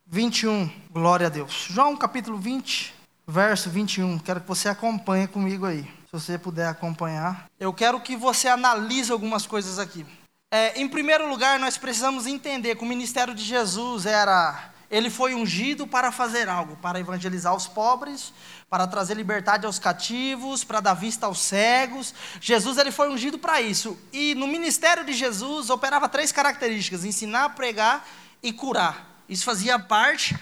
[0.07, 0.71] 21.
[0.89, 1.67] Glória a Deus.
[1.69, 2.93] João capítulo 20,
[3.27, 4.17] verso 21.
[4.19, 5.83] Quero que você acompanhe comigo aí.
[5.83, 7.47] Se você puder acompanhar.
[7.59, 10.03] Eu quero que você analise algumas coisas aqui.
[10.49, 14.70] É, em primeiro lugar, nós precisamos entender que o ministério de Jesus era.
[14.91, 18.33] Ele foi ungido para fazer algo, para evangelizar os pobres,
[18.69, 22.13] para trazer liberdade aos cativos, para dar vista aos cegos.
[22.41, 23.97] Jesus ele foi ungido para isso.
[24.11, 28.05] E no ministério de Jesus operava três características: ensinar, pregar
[28.43, 29.23] e curar.
[29.29, 30.37] Isso fazia parte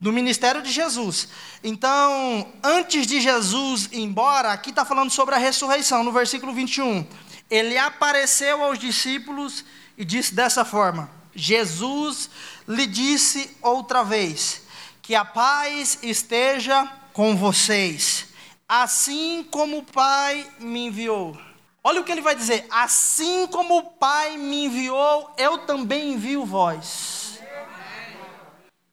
[0.00, 1.28] do ministério de Jesus.
[1.62, 7.04] Então, antes de Jesus ir embora, aqui está falando sobre a ressurreição, no versículo 21.
[7.50, 9.64] Ele apareceu aos discípulos
[9.98, 12.30] e disse dessa forma: Jesus
[12.66, 14.62] lhe disse outra vez:
[15.02, 18.28] que a paz esteja com vocês,
[18.68, 21.36] assim como o Pai me enviou.
[21.82, 26.44] Olha o que ele vai dizer: assim como o Pai me enviou, eu também envio
[26.44, 27.40] vós.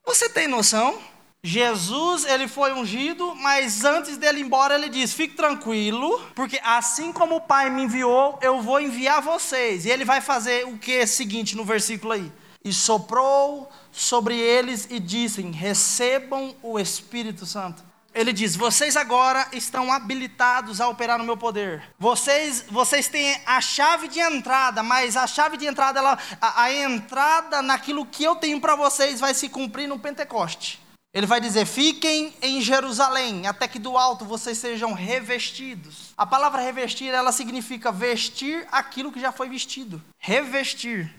[0.04, 0.98] Você tem noção?
[1.42, 7.12] Jesus, ele foi ungido, mas antes dele ir embora, ele disse: Fique tranquilo, porque assim
[7.12, 9.84] como o Pai me enviou, eu vou enviar vocês.
[9.84, 12.32] E ele vai fazer o que é seguinte no versículo aí:
[12.64, 19.92] E soprou sobre eles e disse: Recebam o Espírito Santo ele diz: Vocês agora estão
[19.92, 21.82] habilitados a operar no meu poder.
[21.98, 26.72] Vocês, vocês têm a chave de entrada, mas a chave de entrada, ela, a, a
[26.72, 30.87] entrada naquilo que eu tenho para vocês vai se cumprir no Pentecoste.
[31.12, 36.12] Ele vai dizer: Fiquem em Jerusalém, até que do alto vocês sejam revestidos.
[36.16, 40.02] A palavra revestir, ela significa vestir aquilo que já foi vestido.
[40.18, 41.12] Revestir.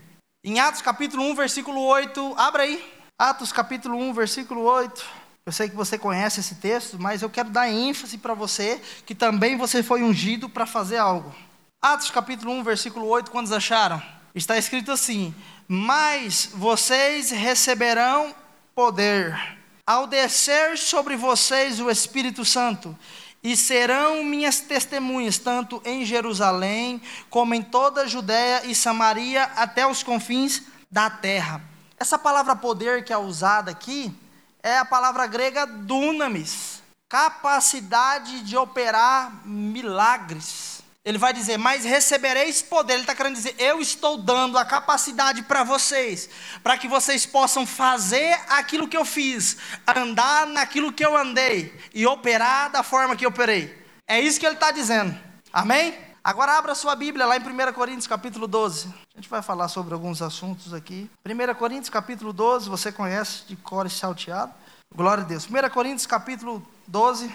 [0.44, 2.84] Em Atos capítulo 1, versículo 8, abra aí.
[3.18, 5.06] Atos capítulo 1, versículo 8.
[5.46, 9.16] Eu sei que você conhece esse texto, mas eu quero dar ênfase para você que
[9.16, 11.34] também você foi ungido para fazer algo.
[11.82, 14.02] Atos capítulo 1, versículo 8, quantos acharam?
[14.36, 15.34] Está escrito assim:
[15.68, 18.34] Mas vocês receberão
[18.76, 19.59] poder
[19.90, 22.96] ao descer sobre vocês o Espírito Santo,
[23.42, 29.88] e serão minhas testemunhas, tanto em Jerusalém, como em toda a Judéia e Samaria, até
[29.88, 31.60] os confins da terra.
[31.98, 34.16] Essa palavra poder que é usada aqui,
[34.62, 40.79] é a palavra grega dunamis, capacidade de operar milagres.
[41.06, 42.94] Ele vai dizer, mas recebereis poder.
[42.94, 46.30] Ele está querendo dizer, eu estou dando a capacidade para vocês,
[46.62, 49.58] para que vocês possam fazer aquilo que eu fiz,
[49.88, 53.78] andar naquilo que eu andei e operar da forma que eu operei.
[54.08, 55.18] É isso que ele está dizendo.
[55.54, 55.98] Amém?
[56.22, 58.88] Agora abra sua Bíblia lá em 1 Coríntios capítulo 12.
[58.88, 61.10] A gente vai falar sobre alguns assuntos aqui.
[61.26, 64.54] 1 Coríntios capítulo 12, você conhece de cor salteado.
[64.94, 65.48] Glória a Deus.
[65.48, 67.34] 1 Coríntios capítulo 12.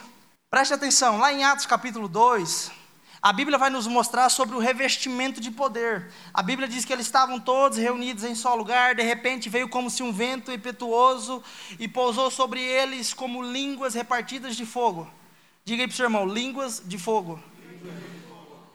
[0.51, 2.71] Preste atenção, lá em Atos capítulo 2,
[3.25, 6.13] a Bíblia vai nos mostrar sobre o revestimento de poder.
[6.35, 9.89] A Bíblia diz que eles estavam todos reunidos em só lugar, de repente veio como
[9.89, 11.43] se um vento impetuoso
[11.79, 15.11] e pousou sobre eles como línguas repartidas de fogo.
[15.65, 17.43] Diga aí para o seu irmão, línguas de fogo.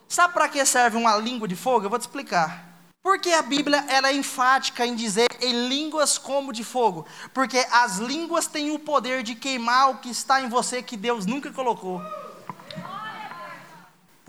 [0.07, 1.85] Sabe para que serve uma língua de fogo?
[1.85, 2.67] Eu vou te explicar.
[3.03, 7.05] Porque a Bíblia ela é enfática em dizer em línguas como de fogo?
[7.35, 11.27] Porque as línguas têm o poder de queimar o que está em você que Deus
[11.27, 12.01] nunca colocou.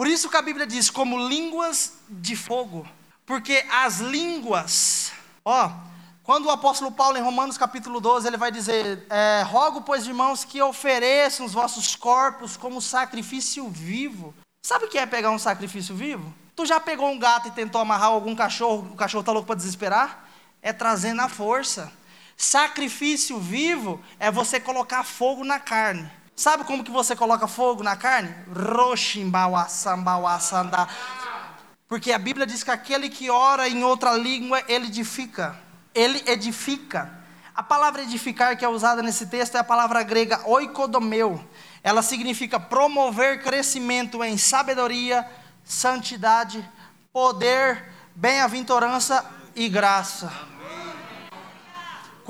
[0.01, 2.89] Por isso que a Bíblia diz como línguas de fogo.
[3.27, 5.13] Porque as línguas,
[5.45, 5.71] ó,
[6.23, 10.43] quando o apóstolo Paulo em Romanos capítulo 12, ele vai dizer: é, Rogo, pois, irmãos,
[10.43, 15.95] que ofereçam os vossos corpos como sacrifício vivo, Sabe o que é pegar um sacrifício
[15.95, 16.33] vivo?
[16.57, 19.57] Tu já pegou um gato e tentou amarrar algum cachorro, o cachorro está louco para
[19.57, 20.31] desesperar?
[20.63, 21.93] É trazer na força.
[22.39, 26.11] Sacrifício vivo é você colocar fogo na carne.
[26.41, 28.35] Sabe como que você coloca fogo na carne?
[31.87, 35.55] Porque a Bíblia diz que aquele que ora em outra língua, ele edifica.
[35.95, 37.13] Ele edifica.
[37.55, 41.45] A palavra edificar que é usada nesse texto é a palavra grega oikodomeu.
[41.83, 45.31] Ela significa promover crescimento em sabedoria,
[45.63, 46.67] santidade,
[47.13, 49.23] poder, bem-aventurança
[49.55, 50.33] e graça.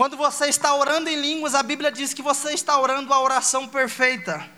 [0.00, 3.68] Quando você está orando em línguas, a Bíblia diz que você está orando a oração
[3.68, 4.48] perfeita.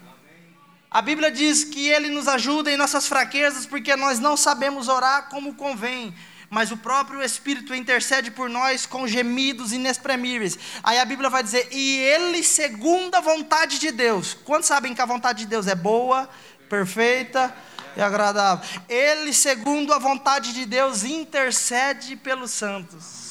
[0.88, 5.28] A Bíblia diz que Ele nos ajuda em nossas fraquezas, porque nós não sabemos orar
[5.30, 6.14] como convém,
[6.48, 10.56] mas o próprio Espírito intercede por nós com gemidos inexprimíveis.
[10.80, 14.34] Aí a Bíblia vai dizer, e Ele, segundo a vontade de Deus.
[14.44, 16.30] Quantos sabem que a vontade de Deus é boa,
[16.68, 17.52] perfeita
[17.96, 18.64] e agradável?
[18.88, 23.21] Ele, segundo a vontade de Deus, intercede pelos santos.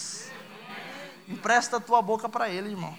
[1.31, 2.93] Empresta a tua boca para Ele, irmão.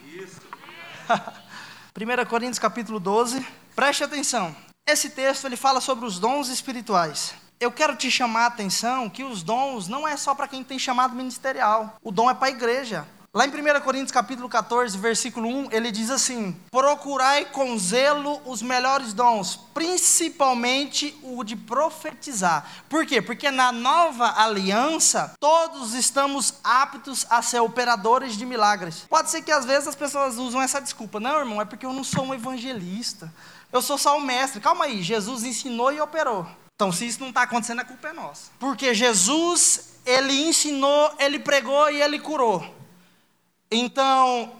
[1.95, 3.47] 1 Coríntios capítulo 12.
[3.77, 4.57] Preste atenção.
[4.87, 7.35] Esse texto ele fala sobre os dons espirituais.
[7.61, 10.79] Eu quero te chamar a atenção que os dons não é só para quem tem
[10.79, 11.95] chamado ministerial.
[12.03, 13.07] O dom é para a igreja.
[13.35, 18.61] Lá em 1 Coríntios capítulo 14, versículo 1, ele diz assim: Procurai com zelo os
[18.61, 22.71] melhores dons, principalmente o de profetizar.
[22.91, 23.23] Por quê?
[23.23, 29.07] Porque na nova aliança, todos estamos aptos a ser operadores de milagres.
[29.09, 31.19] Pode ser que às vezes as pessoas usam essa desculpa.
[31.19, 33.33] Não, irmão, é porque eu não sou um evangelista.
[33.73, 34.61] Eu sou só um mestre.
[34.61, 36.47] Calma aí, Jesus ensinou e operou.
[36.75, 38.51] Então, se isso não está acontecendo, a culpa é nossa.
[38.59, 42.82] Porque Jesus, ele ensinou, ele pregou e ele curou.
[43.73, 44.53] Então,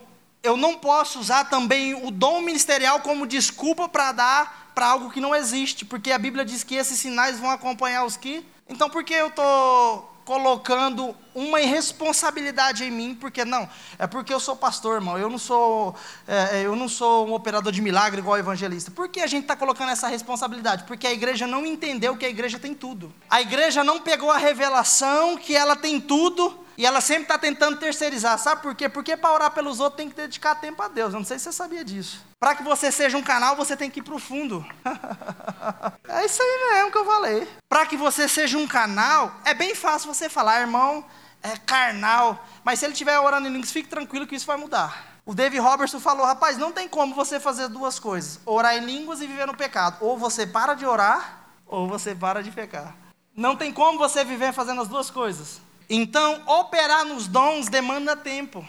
[0.43, 5.21] eu não posso usar também o dom ministerial como desculpa para dar para algo que
[5.21, 8.43] não existe, porque a Bíblia diz que esses sinais vão acompanhar os que.
[8.67, 13.69] Então, por que eu estou colocando uma irresponsabilidade em mim, porque não,
[13.99, 15.95] é porque eu sou pastor, irmão, eu não sou,
[16.27, 18.91] é, é eu não sou um operador de milagre igual evangelista.
[18.91, 20.85] Por que a gente está colocando essa responsabilidade?
[20.85, 23.13] Porque a igreja não entendeu que a igreja tem tudo.
[23.29, 27.79] A igreja não pegou a revelação que ela tem tudo e ela sempre está tentando
[27.79, 28.39] terceirizar.
[28.39, 28.89] Sabe por quê?
[28.89, 31.13] Porque para orar pelos outros tem que dedicar tempo a Deus.
[31.13, 32.25] Eu não sei se você sabia disso.
[32.41, 34.67] Para que você seja um canal, você tem que ir para o fundo.
[36.09, 37.49] é isso aí mesmo que eu falei.
[37.69, 41.05] Para que você seja um canal, é bem fácil você falar, irmão,
[41.43, 42.47] é carnal.
[42.65, 45.13] Mas se ele estiver orando em línguas, fique tranquilo que isso vai mudar.
[45.25, 49.21] O David Robertson falou, rapaz, não tem como você fazer duas coisas: orar em línguas
[49.21, 49.99] e viver no pecado.
[50.01, 52.95] Ou você para de orar, ou você para de pecar.
[53.35, 55.61] Não tem como você viver fazendo as duas coisas.
[55.89, 58.67] Então, operar nos dons demanda tempo,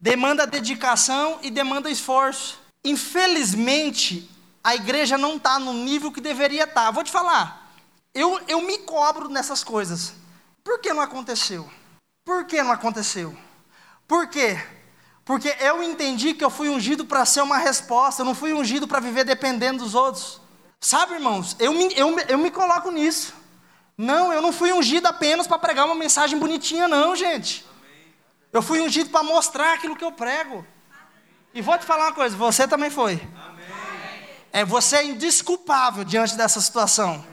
[0.00, 2.60] demanda dedicação e demanda esforço.
[2.84, 4.30] Infelizmente,
[4.62, 6.86] a igreja não está no nível que deveria estar.
[6.86, 6.90] Tá.
[6.90, 7.72] Vou te falar,
[8.14, 10.12] eu, eu me cobro nessas coisas.
[10.62, 11.68] Por que não aconteceu?
[12.26, 13.38] Por que não aconteceu?
[14.08, 14.60] Por quê?
[15.24, 18.88] Porque eu entendi que eu fui ungido para ser uma resposta, eu não fui ungido
[18.88, 20.40] para viver dependendo dos outros.
[20.80, 23.32] Sabe, irmãos, eu me, eu, eu me coloco nisso.
[23.96, 27.64] Não, eu não fui ungido apenas para pregar uma mensagem bonitinha, não, gente.
[28.52, 30.66] Eu fui ungido para mostrar aquilo que eu prego.
[31.54, 33.22] E vou te falar uma coisa, você também foi.
[34.52, 37.24] É, você é indesculpável diante dessa situação.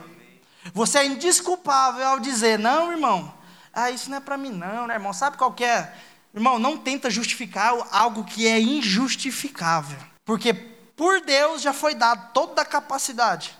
[0.72, 3.33] Você é indesculpável ao dizer, não, irmão,
[3.74, 5.12] ah, isso não é para mim não, né, irmão?
[5.12, 5.92] Sabe qual que é?
[6.34, 9.98] Irmão, não tenta justificar algo que é injustificável.
[10.24, 10.52] Porque
[10.96, 13.56] por Deus já foi dado toda a capacidade.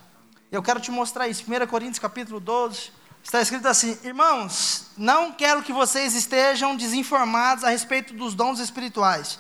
[0.51, 1.45] Eu quero te mostrar isso.
[1.47, 2.93] 1 Coríntios capítulo 12.
[3.23, 9.39] Está escrito assim: Irmãos, não quero que vocês estejam desinformados a respeito dos dons espirituais.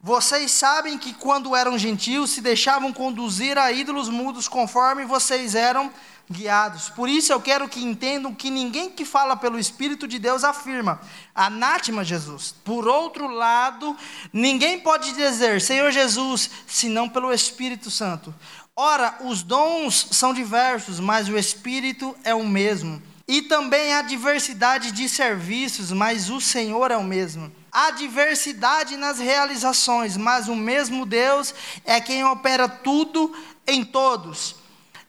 [0.00, 5.90] Vocês sabem que quando eram gentios se deixavam conduzir a ídolos mudos conforme vocês eram
[6.30, 6.88] guiados.
[6.88, 11.00] Por isso eu quero que entendam que ninguém que fala pelo Espírito de Deus afirma
[11.34, 12.54] anátema Jesus.
[12.64, 13.96] Por outro lado,
[14.32, 18.34] ninguém pode dizer Senhor Jesus senão pelo Espírito Santo.
[18.76, 23.00] Ora, os dons são diversos, mas o Espírito é o mesmo.
[23.26, 27.50] E também há diversidade de serviços, mas o Senhor é o mesmo.
[27.70, 33.34] Há diversidade nas realizações, mas o mesmo Deus é quem opera tudo
[33.66, 34.56] em todos.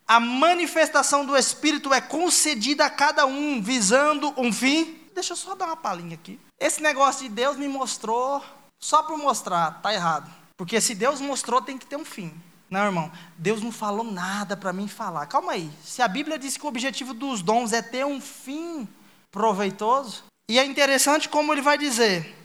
[0.08, 5.00] A manifestação do Espírito é concedida a cada um, visando um fim.
[5.16, 6.40] Deixa eu só dar uma palhinha aqui.
[6.60, 8.44] Esse negócio de Deus me mostrou,
[8.80, 10.32] só por mostrar, tá errado.
[10.56, 12.32] Porque se Deus mostrou, tem que ter um fim.
[12.70, 15.26] Não, irmão, Deus não falou nada para mim falar.
[15.26, 15.72] Calma aí.
[15.84, 18.88] Se a Bíblia diz que o objetivo dos dons é ter um fim
[19.32, 22.36] proveitoso, e é interessante como ele vai dizer: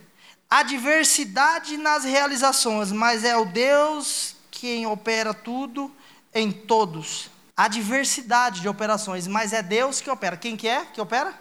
[0.49, 5.95] há diversidade nas realizações, mas é o Deus quem opera tudo
[6.35, 7.31] em todos.
[7.61, 10.35] Há diversidade de operações, mas é Deus que opera.
[10.35, 11.35] Quem que é que opera?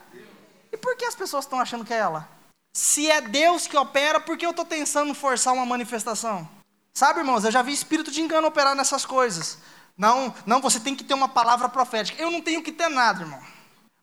[0.70, 2.28] E por que as pessoas estão achando que é ela?
[2.74, 6.46] Se é Deus que opera, por que eu estou tentando forçar uma manifestação?
[6.94, 9.60] Sabe, irmãos, eu já vi espírito de engano operar nessas coisas.
[9.98, 12.22] Não, não, você tem que ter uma palavra profética.
[12.22, 13.40] Eu não tenho que ter nada, irmão.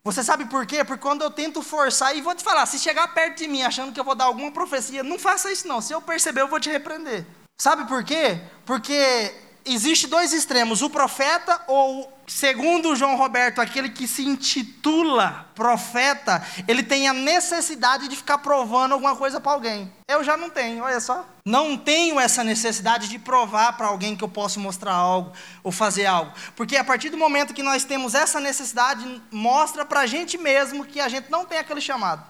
[0.03, 0.83] Você sabe por quê?
[0.85, 3.93] Porque quando eu tento forçar, e vou te falar, se chegar perto de mim achando
[3.93, 5.83] que eu vou dar alguma profecia, não faça isso não.
[5.83, 7.27] Se eu perceber, eu vou te repreender.
[7.61, 8.41] Sabe por quê?
[8.65, 9.35] Porque
[9.67, 16.83] existe dois extremos, o profeta ou, segundo João Roberto, aquele que se intitula profeta, ele
[16.83, 19.93] tem a necessidade de ficar provando alguma coisa para alguém.
[20.09, 21.27] Eu já não tenho, olha só.
[21.45, 26.07] Não tenho essa necessidade de provar para alguém que eu posso mostrar algo ou fazer
[26.07, 26.33] algo.
[26.55, 30.85] Porque a partir do momento que nós temos essa necessidade, mostra para a gente mesmo
[30.85, 32.25] que a gente não tem aquele chamado.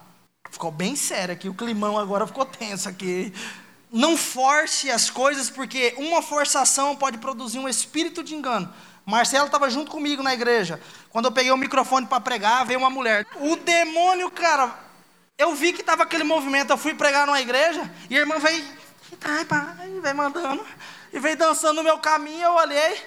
[0.51, 3.33] Ficou bem sério aqui, o climão agora ficou tenso aqui
[3.93, 8.73] não force as coisas, porque uma forçação pode produzir um espírito de engano.
[9.05, 10.81] Marcelo estava junto comigo na igreja.
[11.11, 13.25] Quando eu peguei o microfone para pregar, veio uma mulher.
[13.37, 14.77] O demônio, cara,
[15.39, 16.71] eu vi que estava aquele movimento.
[16.71, 18.65] Eu fui pregar numa igreja e a irmã veio,
[19.25, 20.67] ai, pai, veio mandando
[21.13, 22.43] e veio dançando no meu caminho.
[22.43, 23.01] Eu olhei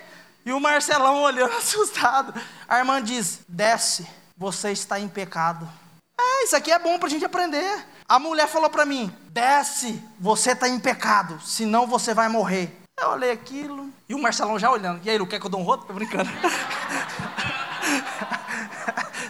[0.45, 2.33] e o Marcelão olhando assustado.
[2.67, 4.07] A irmã diz: Desce,
[4.37, 5.69] você está em pecado.
[6.17, 7.85] É, isso aqui é bom para a gente aprender.
[8.09, 12.75] A mulher falou para mim: desce, você está em pecado, senão você vai morrer.
[12.99, 15.05] Eu olhei aquilo, e o Marcelão já olhando.
[15.05, 15.85] E aí, não quer que eu dou um rodo?
[15.85, 16.27] Tô brincando.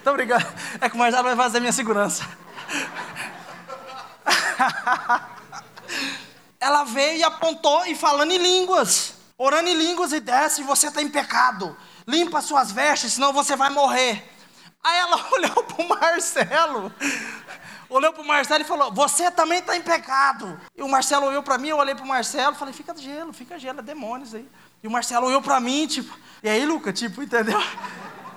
[0.01, 0.47] Tô brincando.
[0.79, 2.25] É que o Marcelo vai fazer minha segurança.
[6.57, 9.15] Ela veio e apontou e falando em línguas.
[9.37, 11.75] Orando em línguas e desce, você está em pecado.
[12.07, 14.25] Limpa suas vestes, senão você vai morrer.
[14.83, 16.93] Aí ela olhou para o Marcelo
[17.89, 20.59] olhou para o Marcelo e falou: Você também está em pecado.
[20.75, 23.57] E o Marcelo olhou para mim, eu olhei para o Marcelo falei: Fica gelo, fica
[23.57, 24.47] gelo, é demônios aí.
[24.81, 27.59] E o Marcelo olhou para mim, tipo, e aí, Luca, tipo, entendeu?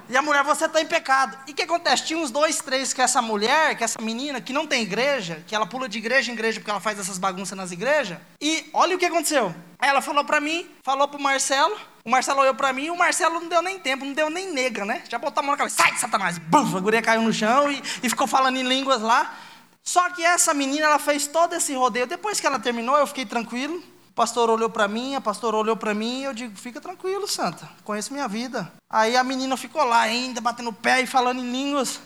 [0.09, 1.39] E a mulher, você está em pecado.
[1.47, 2.05] E o que acontece?
[2.05, 5.55] Tinha uns dois, três que essa mulher, que essa menina, que não tem igreja, que
[5.55, 8.19] ela pula de igreja em igreja porque ela faz essas bagunças nas igrejas.
[8.41, 9.55] E olha o que aconteceu.
[9.81, 12.97] Ela falou para mim, falou para o Marcelo, o Marcelo olhou para mim e o
[12.97, 15.03] Marcelo não deu nem tempo, não deu nem nega, né?
[15.09, 16.39] Já botou a mão na cabeça, sai, Satanás!
[16.39, 19.35] Bum, a guria caiu no chão e, e ficou falando em línguas lá.
[19.83, 22.07] Só que essa menina, ela fez todo esse rodeio.
[22.07, 23.83] Depois que ela terminou, eu fiquei tranquilo.
[24.13, 27.27] O pastor olhou para mim, a pastora olhou para mim e eu digo: fica tranquilo,
[27.27, 28.71] santa, conheço minha vida.
[28.91, 31.99] Aí a menina ficou lá ainda, batendo o pé e falando em línguas.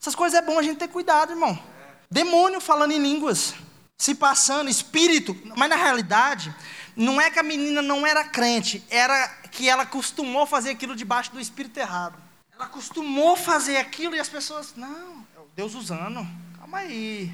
[0.00, 1.62] Essas coisas é bom a gente ter cuidado, irmão.
[2.10, 3.54] Demônio falando em línguas,
[3.98, 5.36] se passando, espírito.
[5.54, 6.54] Mas na realidade,
[6.96, 11.30] não é que a menina não era crente, era que ela costumou fazer aquilo debaixo
[11.30, 12.18] do espírito errado.
[12.54, 16.26] Ela costumou fazer aquilo e as pessoas, não, é Deus usando,
[16.58, 17.30] calma aí.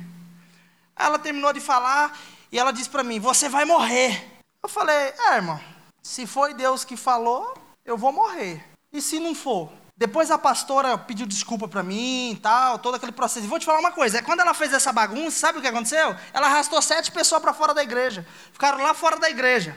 [0.97, 2.19] Ela terminou de falar
[2.51, 4.41] e ela disse para mim: Você vai morrer.
[4.63, 5.61] Eu falei: É, irmão,
[6.03, 8.65] se foi Deus que falou, eu vou morrer.
[8.93, 9.71] E se não for?
[9.97, 13.47] Depois a pastora pediu desculpa para mim e tal, todo aquele processo.
[13.47, 16.15] E vou te falar uma coisa: quando ela fez essa bagunça, sabe o que aconteceu?
[16.33, 18.27] Ela arrastou sete pessoas para fora da igreja.
[18.53, 19.77] Ficaram lá fora da igreja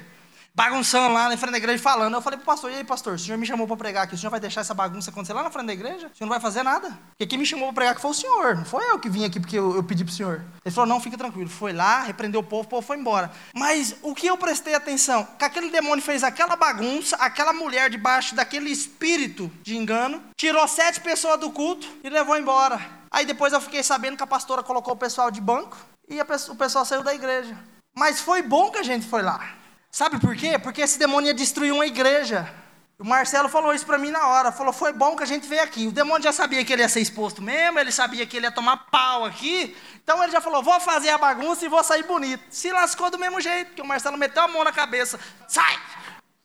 [0.60, 2.16] bagunçando lá na frente da igreja falando.
[2.16, 4.18] Eu falei pro pastor, e aí, pastor, o senhor me chamou para pregar aqui, o
[4.18, 6.12] senhor vai deixar essa bagunça acontecer lá na frente da igreja?
[6.14, 7.00] O senhor não vai fazer nada?
[7.12, 9.24] Porque quem me chamou para pregar aqui foi o senhor, não foi eu que vim
[9.24, 10.44] aqui porque eu, eu pedi pro senhor.
[10.66, 11.50] Ele falou, não, fica tranquilo.
[11.50, 13.32] Foi lá, repreendeu o povo, o povo foi embora.
[13.56, 15.26] Mas o que eu prestei atenção?
[15.38, 21.00] Que aquele demônio fez aquela bagunça, aquela mulher debaixo daquele espírito de engano, tirou sete
[21.00, 22.82] pessoas do culto e levou embora.
[23.10, 25.78] Aí depois eu fiquei sabendo que a pastora colocou o pessoal de banco
[26.10, 27.58] e o pessoal saiu da igreja.
[27.96, 29.58] Mas foi bom que a gente foi lá.
[29.92, 30.60] Sabe por quê?
[30.60, 32.52] Porque esse demônio ia destruir uma igreja.
[33.00, 34.52] O Marcelo falou isso para mim na hora.
[34.52, 35.88] Falou: foi bom que a gente veio aqui.
[35.88, 38.52] O demônio já sabia que ele ia ser exposto mesmo, ele sabia que ele ia
[38.52, 39.76] tomar pau aqui.
[40.04, 42.44] Então ele já falou: vou fazer a bagunça e vou sair bonito.
[42.50, 45.18] Se lascou do mesmo jeito, porque o Marcelo meteu a mão na cabeça.
[45.48, 45.80] Sai!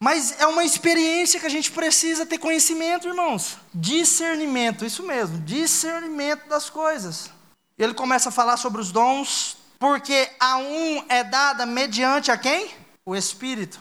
[0.01, 3.57] Mas é uma experiência que a gente precisa ter conhecimento, irmãos.
[3.73, 7.31] Discernimento, isso mesmo, discernimento das coisas.
[7.77, 12.84] Ele começa a falar sobre os dons, porque a um é dada mediante a quem?
[13.07, 13.81] O Espírito.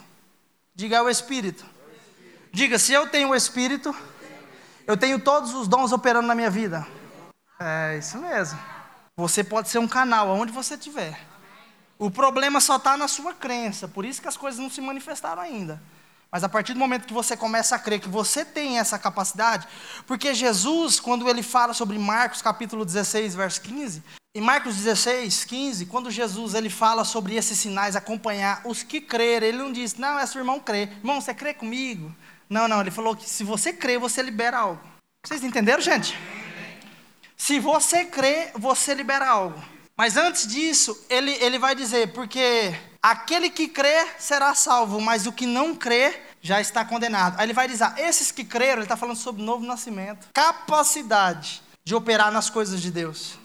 [0.76, 1.66] Diga é o Espírito.
[2.52, 3.96] Diga, se eu tenho o Espírito,
[4.86, 6.86] eu tenho todos os dons operando na minha vida.
[7.60, 8.60] É isso mesmo.
[9.16, 11.20] Você pode ser um canal aonde você estiver.
[11.98, 15.42] O problema só está na sua crença, por isso que as coisas não se manifestaram
[15.42, 15.82] ainda.
[16.30, 19.68] Mas a partir do momento que você começa a crer que você tem essa capacidade,
[20.08, 24.04] porque Jesus, quando ele fala sobre Marcos capítulo 16, verso 15,
[24.36, 29.50] em Marcos 16, 15, quando Jesus ele fala sobre esses sinais, acompanhar os que crerem,
[29.50, 30.90] ele não diz, não, é seu irmão crê.
[30.98, 32.14] Irmão, você crê comigo?
[32.50, 34.82] Não, não, ele falou que se você crê, você libera algo.
[35.24, 36.18] Vocês entenderam, gente?
[37.38, 39.64] Se você crê, você libera algo.
[39.96, 45.32] Mas antes disso, ele, ele vai dizer, porque aquele que crê será salvo, mas o
[45.32, 47.40] que não crê já está condenado.
[47.40, 51.94] Aí ele vai dizer, esses que creram, ele está falando sobre novo nascimento, capacidade de
[51.94, 53.43] operar nas coisas de Deus.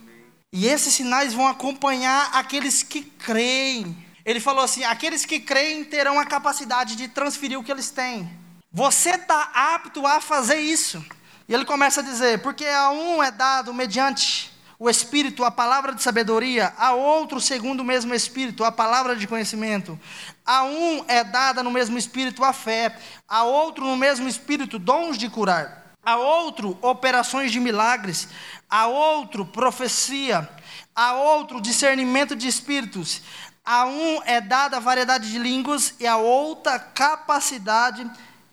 [0.53, 3.97] E esses sinais vão acompanhar aqueles que creem.
[4.25, 8.31] Ele falou assim: aqueles que creem terão a capacidade de transferir o que eles têm.
[8.73, 11.05] Você está apto a fazer isso.
[11.47, 15.93] E ele começa a dizer: porque a um é dado mediante o Espírito, a palavra
[15.93, 19.99] de sabedoria, a outro, segundo o mesmo Espírito, a palavra de conhecimento.
[20.47, 22.97] A um é dada no mesmo Espírito a fé,
[23.27, 28.29] a outro, no mesmo Espírito, dons de curar, a outro, operações de milagres,
[28.69, 30.49] a outro, profecia,
[30.95, 33.23] a outro, discernimento de espíritos.
[33.65, 38.11] A um é dada variedade de línguas e a outra, capacidade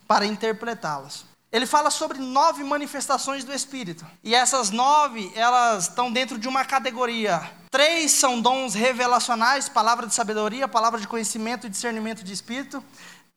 [0.07, 4.05] para interpretá-las ele fala sobre nove manifestações do Espírito.
[4.22, 7.49] E essas nove, elas estão dentro de uma categoria.
[7.72, 12.84] Três são dons revelacionais, palavra de sabedoria, palavra de conhecimento e discernimento de Espírito.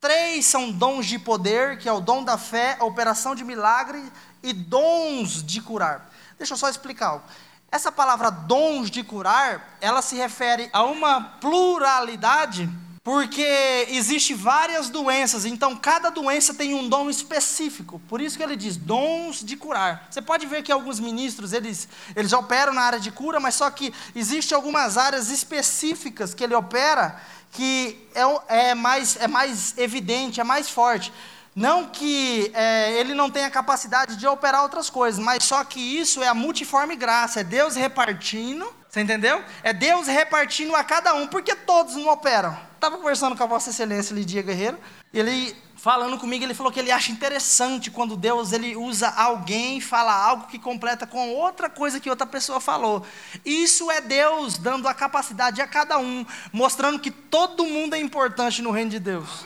[0.00, 4.02] Três são dons de poder, que é o dom da fé, operação de milagre
[4.42, 6.10] e dons de curar.
[6.38, 7.24] Deixa eu só explicar algo.
[7.70, 12.68] Essa palavra dons de curar, ela se refere a uma pluralidade
[13.08, 17.98] porque existe várias doenças, então cada doença tem um dom específico.
[18.06, 20.06] Por isso que ele diz dons de curar.
[20.10, 23.70] Você pode ver que alguns ministros, eles, eles operam na área de cura, mas só
[23.70, 27.18] que existem algumas áreas específicas que ele opera
[27.50, 31.10] que é, é, mais, é mais evidente, é mais forte.
[31.58, 36.22] Não que é, ele não tenha capacidade de operar outras coisas, mas só que isso
[36.22, 39.42] é a multiforme graça, é Deus repartindo, você entendeu?
[39.64, 42.56] É Deus repartindo a cada um, porque todos não operam.
[42.76, 44.78] Estava conversando com a Vossa Excelência Lidia Guerreiro,
[45.12, 50.12] ele falando comigo, ele falou que ele acha interessante quando Deus ele usa alguém, fala
[50.12, 53.04] algo que completa com outra coisa que outra pessoa falou.
[53.44, 58.62] Isso é Deus dando a capacidade a cada um, mostrando que todo mundo é importante
[58.62, 59.44] no reino de Deus.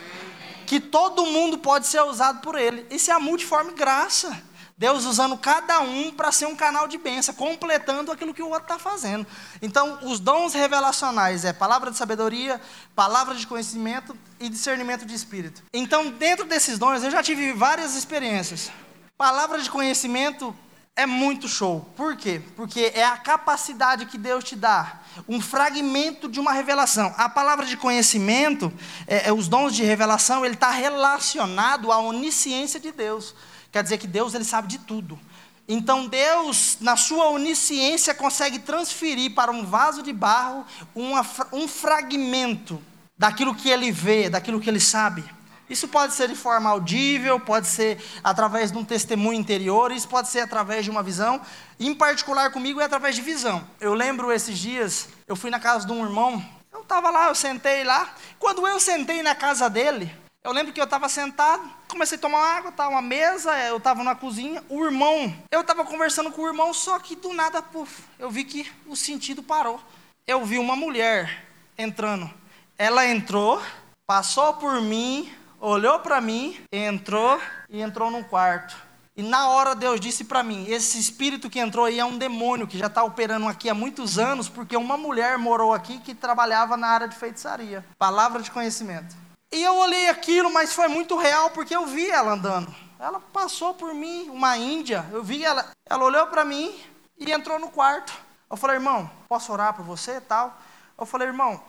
[0.65, 2.85] Que todo mundo pode ser usado por ele.
[2.89, 4.41] Isso é a multiforme graça.
[4.75, 8.63] Deus usando cada um para ser um canal de bênção, completando aquilo que o outro
[8.63, 9.25] está fazendo.
[9.61, 12.59] Então, os dons revelacionais é palavra de sabedoria,
[12.95, 15.63] palavra de conhecimento e discernimento de espírito.
[15.71, 18.71] Então, dentro desses dons, eu já tive várias experiências.
[19.15, 20.55] Palavra de conhecimento
[20.95, 21.81] é muito show.
[21.95, 22.41] Por quê?
[22.55, 27.13] Porque é a capacidade que Deus te dá, um fragmento de uma revelação.
[27.17, 28.71] A palavra de conhecimento,
[29.07, 33.33] é, é os dons de revelação, ele está relacionado à onisciência de Deus.
[33.71, 35.19] Quer dizer que Deus ele sabe de tudo.
[35.67, 42.81] Então Deus, na sua onisciência, consegue transferir para um vaso de barro uma, um fragmento
[43.17, 45.23] daquilo que ele vê, daquilo que ele sabe.
[45.69, 50.27] Isso pode ser de forma audível, pode ser através de um testemunho interior, isso pode
[50.27, 51.41] ser através de uma visão.
[51.79, 53.65] Em particular comigo é através de visão.
[53.79, 57.35] Eu lembro esses dias, eu fui na casa de um irmão, eu estava lá, eu
[57.35, 58.13] sentei lá.
[58.37, 62.57] Quando eu sentei na casa dele, eu lembro que eu estava sentado, comecei a tomar
[62.57, 66.47] água, estava uma mesa, eu estava na cozinha, o irmão, eu estava conversando com o
[66.47, 69.79] irmão, só que do nada, puf, eu vi que o sentido parou.
[70.27, 71.45] Eu vi uma mulher
[71.77, 72.29] entrando.
[72.77, 73.61] Ela entrou,
[74.05, 75.31] passou por mim,
[75.63, 77.39] olhou para mim, entrou
[77.69, 78.75] e entrou num quarto.
[79.15, 82.67] E na hora Deus disse para mim: esse espírito que entrou aí é um demônio
[82.67, 86.75] que já está operando aqui há muitos anos, porque uma mulher morou aqui que trabalhava
[86.75, 87.85] na área de feitiçaria.
[87.97, 89.15] Palavra de conhecimento.
[89.53, 92.73] E eu olhei aquilo, mas foi muito real porque eu vi ela andando.
[92.99, 95.05] Ela passou por mim, uma índia.
[95.11, 96.73] Eu vi ela, ela olhou para mim
[97.17, 98.11] e entrou no quarto.
[98.49, 100.57] Eu falei, irmão, posso orar por você, tal?
[100.97, 101.61] Eu falei, irmão,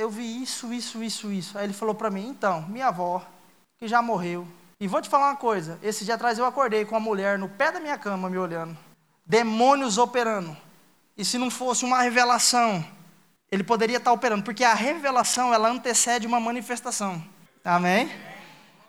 [0.00, 1.58] eu vi isso, isso, isso, isso.
[1.58, 3.24] Aí ele falou para mim, então, minha avó,
[3.78, 4.46] que já morreu.
[4.78, 5.78] E vou te falar uma coisa.
[5.82, 8.76] Esse dia atrás eu acordei com uma mulher no pé da minha cama me olhando,
[9.26, 10.56] demônios operando.
[11.16, 12.84] E se não fosse uma revelação
[13.50, 17.22] ele poderia estar operando, porque a revelação ela antecede uma manifestação.
[17.64, 18.10] Amém?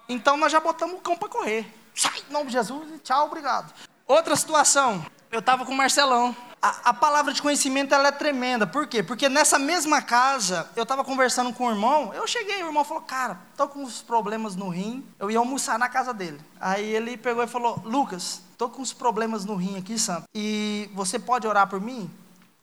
[0.07, 1.65] Então nós já botamos o cão para correr.
[1.95, 3.73] Sai, em nome de Jesus, tchau, obrigado.
[4.05, 6.35] Outra situação, eu estava com o Marcelão.
[6.61, 8.67] A, a, palavra de conhecimento ela é tremenda.
[8.67, 9.01] Por quê?
[9.01, 12.13] Porque nessa mesma casa, eu estava conversando com o irmão.
[12.13, 15.03] Eu cheguei, o irmão falou: Cara, estou com uns problemas no rim.
[15.17, 16.39] Eu ia almoçar na casa dele.
[16.59, 20.25] Aí ele pegou e falou: Lucas, estou com uns problemas no rim aqui, santo.
[20.35, 22.11] E você pode orar por mim?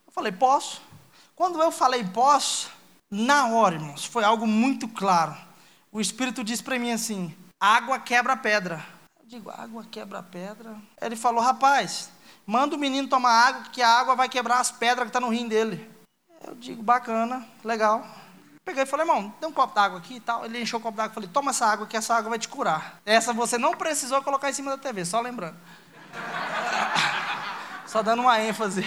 [0.07, 0.81] Eu falei: Posso.
[1.35, 2.69] Quando eu falei posso,
[3.11, 5.35] na hora, irmãos, foi algo muito claro.
[5.91, 8.85] O Espírito disse para mim assim: água quebra pedra.
[9.19, 10.77] Eu digo: água quebra pedra?
[11.01, 12.11] Ele falou: rapaz,
[12.49, 15.27] manda o menino tomar água, que a água vai quebrar as pedras que estão tá
[15.27, 15.89] no rim dele.
[16.47, 18.07] Eu digo: bacana, legal.
[18.65, 20.45] Peguei e falei, irmão, tem um copo d'água aqui e tal.
[20.45, 22.49] Ele encheu o copo d'água e falei, toma essa água, que essa água vai te
[22.49, 23.01] curar.
[23.05, 25.57] Essa você não precisou colocar em cima da TV, só lembrando.
[27.87, 28.85] só dando uma ênfase.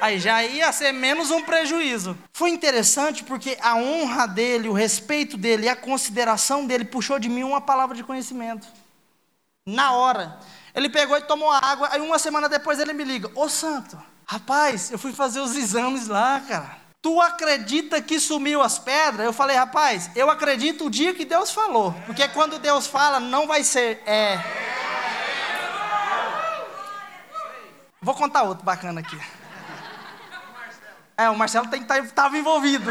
[0.00, 2.16] Aí já ia ser menos um prejuízo.
[2.32, 7.42] Foi interessante porque a honra dele, o respeito dele a consideração dele puxou de mim
[7.42, 8.66] uma palavra de conhecimento.
[9.66, 10.38] Na hora.
[10.74, 13.96] Ele pegou e tomou água, aí uma semana depois ele me liga: Ô santo,
[14.26, 16.84] rapaz, eu fui fazer os exames lá, cara.
[17.00, 19.26] Tu acredita que sumiu as pedras?
[19.26, 21.94] Eu falei, rapaz, eu acredito o dia que Deus falou.
[22.06, 24.02] Porque quando Deus fala, não vai ser.
[24.06, 24.42] É.
[28.00, 29.20] Vou contar outro bacana aqui.
[31.16, 32.90] É, o Marcelo tem que estar tá, envolvido.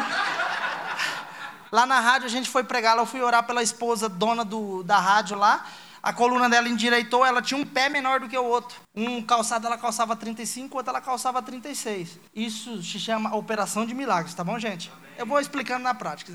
[1.71, 4.99] Lá na rádio a gente foi pregar, eu fui orar pela esposa dona do, da
[4.99, 5.65] rádio lá.
[6.03, 8.75] A coluna dela endireitou, ela tinha um pé menor do que o outro.
[8.93, 12.19] Um calçado ela calçava 35, outro ela calçava 36.
[12.35, 14.91] Isso se chama operação de milagres, tá bom, gente?
[15.17, 16.33] Eu vou explicando na prática.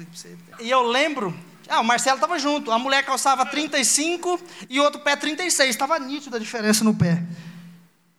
[0.59, 1.39] E eu lembro
[1.69, 2.73] ah, o Marcelo estava junto.
[2.73, 4.41] A mulher calçava 35
[4.71, 5.69] e o outro pé 36.
[5.69, 7.23] Estava nítido a diferença no pé.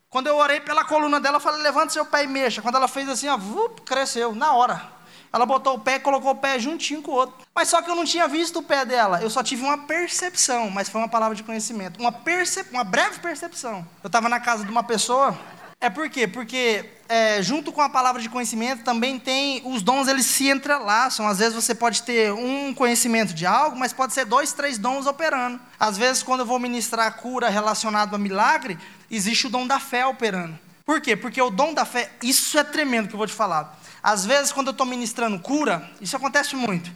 [0.07, 2.61] Quando eu orei pela coluna dela, eu falei: levanta seu pé e mexa.
[2.61, 4.98] Quando ela fez assim, ó, vup, cresceu, na hora.
[5.31, 7.35] Ela botou o pé e colocou o pé juntinho com o outro.
[7.53, 9.21] Mas só que eu não tinha visto o pé dela.
[9.21, 11.99] Eu só tive uma percepção, mas foi uma palavra de conhecimento.
[11.99, 13.85] Uma, percep uma breve percepção.
[14.03, 15.37] Eu estava na casa de uma pessoa.
[15.81, 16.27] É por quê?
[16.27, 21.25] Porque é, junto com a palavra de conhecimento também tem os dons, eles se entrelaçam.
[21.25, 25.07] Às vezes você pode ter um conhecimento de algo, mas pode ser dois, três dons
[25.07, 25.59] operando.
[25.79, 28.77] Às vezes, quando eu vou ministrar cura relacionado a milagre,
[29.09, 30.57] existe o dom da fé operando.
[30.85, 31.15] Por quê?
[31.15, 33.79] Porque o dom da fé, isso é tremendo que eu vou te falar.
[34.01, 36.91] Às vezes, quando eu estou ministrando cura, isso acontece muito.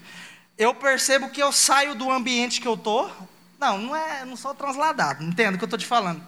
[0.58, 3.12] Eu percebo que eu saio do ambiente que eu estou.
[3.60, 6.24] Não, não é, não sou transladado, entendo o que eu estou te falando.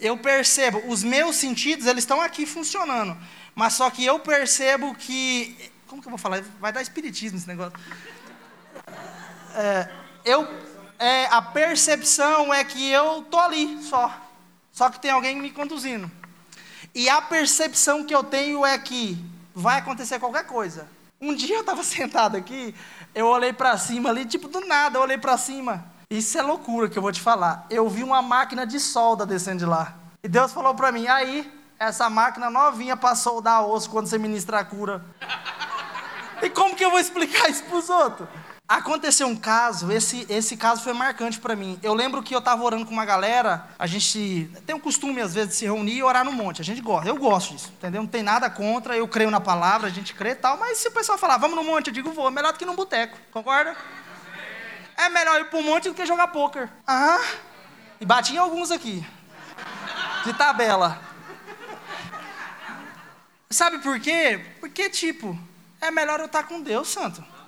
[0.00, 3.16] Eu percebo, os meus sentidos, eles estão aqui funcionando.
[3.54, 5.70] Mas só que eu percebo que.
[5.86, 6.42] Como que eu vou falar?
[6.60, 7.72] Vai dar espiritismo esse negócio.
[9.54, 9.88] É,
[10.24, 10.48] eu,
[10.98, 14.14] é, a percepção é que eu estou ali só.
[14.72, 16.10] Só que tem alguém me conduzindo.
[16.94, 19.18] E a percepção que eu tenho é que
[19.60, 20.88] vai acontecer qualquer coisa.
[21.20, 22.74] Um dia eu estava sentado aqui,
[23.14, 25.84] eu olhei para cima ali, tipo do nada, eu olhei para cima.
[26.08, 27.66] Isso é loucura que eu vou te falar.
[27.70, 29.94] Eu vi uma máquina de solda descendo de lá.
[30.24, 31.48] E Deus falou para mim: aí,
[31.78, 35.04] essa máquina novinha para soldar osso quando você ministra a cura.
[36.42, 38.26] E como que eu vou explicar isso para os outros?
[38.70, 41.76] Aconteceu um caso, esse, esse caso foi marcante para mim.
[41.82, 45.34] Eu lembro que eu estava orando com uma galera, a gente tem o costume às
[45.34, 46.60] vezes de se reunir e orar no monte.
[46.60, 48.00] A gente gosta, eu gosto disso, entendeu?
[48.00, 50.86] Não tem nada contra, eu creio na palavra, a gente crê e tal, mas se
[50.86, 53.18] o pessoal falar, vamos no monte, eu digo, vou, é melhor do que no boteco,
[53.32, 53.74] concorda?
[54.96, 56.70] É melhor ir para monte do que jogar pôquer.
[56.86, 57.18] Ah,
[58.00, 59.04] e bati em alguns aqui,
[60.24, 60.96] de tabela.
[63.50, 64.40] Sabe por quê?
[64.60, 65.36] Porque, tipo,
[65.80, 67.39] é melhor eu estar com Deus, santo.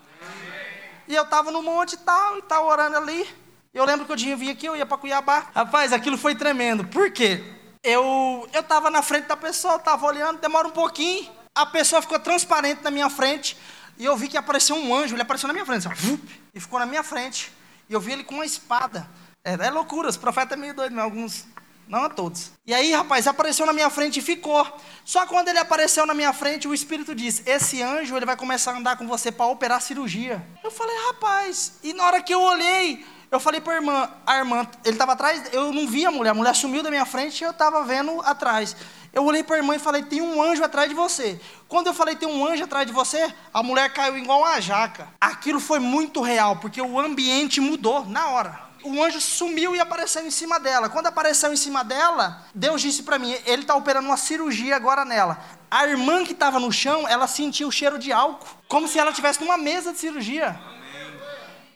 [1.09, 3.27] E eu estava no monte e tal, e tal, orando ali.
[3.75, 5.47] Eu lembro que o dia vinha aqui, eu ia para Cuiabá.
[5.55, 6.85] Rapaz, aquilo foi tremendo.
[6.85, 7.43] Por quê?
[7.83, 11.31] Eu eu estava na frente da pessoa, estava olhando, demora um pouquinho.
[11.55, 13.57] A pessoa ficou transparente na minha frente.
[13.99, 16.21] E eu vi que apareceu um anjo, ele apareceu na minha frente, assim,
[16.55, 17.53] e ficou na minha frente.
[17.89, 19.09] E eu vi ele com uma espada.
[19.45, 21.47] É, é loucura, os profetas é meio doido, mas alguns
[21.89, 22.53] não a todos.
[22.67, 24.67] E aí, rapaz, apareceu na minha frente e ficou.
[25.05, 28.73] Só quando ele apareceu na minha frente, o Espírito disse: Esse anjo ele vai começar
[28.73, 30.45] a andar com você para operar cirurgia.
[30.63, 31.75] Eu falei, rapaz.
[31.83, 35.13] E na hora que eu olhei, eu falei para a irmã, a irmã, ele estava
[35.13, 37.85] atrás, eu não vi a mulher, a mulher sumiu da minha frente e eu estava
[37.85, 38.77] vendo atrás.
[39.13, 41.41] Eu olhei para a irmã e falei: Tem um anjo atrás de você.
[41.69, 45.09] Quando eu falei: Tem um anjo atrás de você, a mulher caiu igual uma jaca.
[45.21, 50.27] Aquilo foi muito real, porque o ambiente mudou na hora o anjo sumiu e apareceu
[50.27, 50.89] em cima dela.
[50.89, 55.05] Quando apareceu em cima dela, Deus disse para mim: ele está operando uma cirurgia agora
[55.05, 55.43] nela.
[55.71, 59.11] A irmã que estava no chão, ela sentiu o cheiro de álcool, como se ela
[59.11, 60.59] estivesse numa mesa de cirurgia.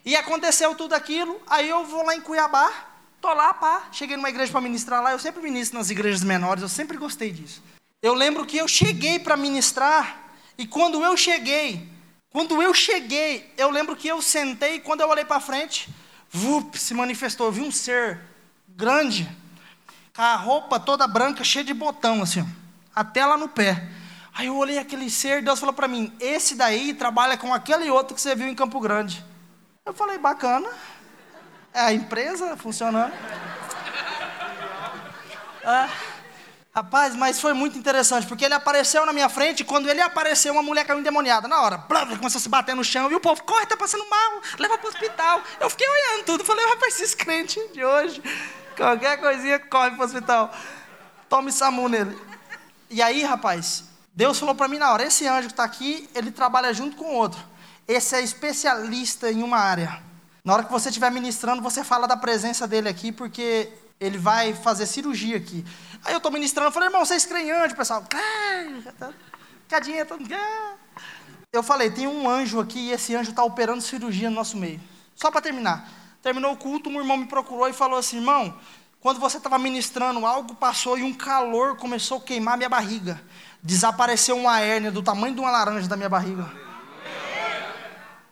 [0.04, 1.40] E aconteceu tudo aquilo.
[1.46, 2.70] Aí eu vou lá em Cuiabá,
[3.20, 5.12] tô lá, pá, cheguei numa igreja para ministrar lá.
[5.12, 7.62] Eu sempre ministro nas igrejas menores, eu sempre gostei disso.
[8.02, 11.88] Eu lembro que eu cheguei para ministrar e quando eu cheguei,
[12.30, 15.88] quando eu cheguei, eu lembro que eu sentei, quando eu olhei para frente,
[16.36, 17.46] vup, se manifestou.
[17.46, 18.20] Eu vi um ser
[18.68, 19.28] grande,
[20.14, 22.46] com a roupa toda branca, cheia de botão, assim, ó,
[22.94, 23.88] até lá no pé.
[24.34, 28.14] Aí eu olhei aquele ser, Deus falou para mim: esse daí trabalha com aquele outro
[28.14, 29.24] que você viu em Campo Grande.
[29.84, 30.68] Eu falei: bacana.
[31.72, 33.12] É a empresa funcionando.
[35.62, 35.88] Ah.
[36.76, 40.52] Rapaz, mas foi muito interessante, porque ele apareceu na minha frente, e quando ele apareceu,
[40.52, 41.48] uma mulher caiu endemoniada.
[41.48, 44.06] Na hora, blá, começou a se bater no chão, e o povo, corre, tá passando
[44.10, 45.40] mal, leva para o hospital.
[45.58, 48.22] Eu fiquei olhando tudo, falei, rapaz, esses crentes de hoje,
[48.76, 50.54] qualquer coisinha, corre para o hospital.
[51.30, 52.14] Tome SAMU nele.
[52.90, 56.30] E aí, rapaz, Deus falou para mim na hora, esse anjo que está aqui, ele
[56.30, 57.40] trabalha junto com outro.
[57.88, 60.02] Esse é especialista em uma área.
[60.44, 64.54] Na hora que você estiver ministrando, você fala da presença dele aqui, porque ele vai
[64.54, 65.64] fazer cirurgia aqui.
[66.04, 67.74] Aí eu estou ministrando, eu falei, irmão, vocês creem anjo?
[67.74, 68.04] O pessoal,
[69.68, 70.24] cadinha, todo
[71.52, 74.80] Eu falei, tem um anjo aqui e esse anjo está operando cirurgia no nosso meio.
[75.14, 75.88] Só para terminar.
[76.22, 78.58] Terminou o culto, um irmão me procurou e falou assim, irmão,
[79.06, 83.22] Quando você estava ministrando, algo passou e um calor começou a queimar minha barriga.
[83.62, 86.50] Desapareceu uma hérnia do tamanho de uma laranja da minha barriga.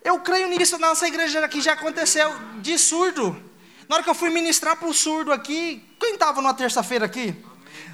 [0.02, 3.40] Eu creio nisso, nossa igreja aqui já aconteceu, de surdo.
[3.88, 7.34] Na hora que eu fui ministrar para o surdo aqui, quem estava numa terça-feira aqui?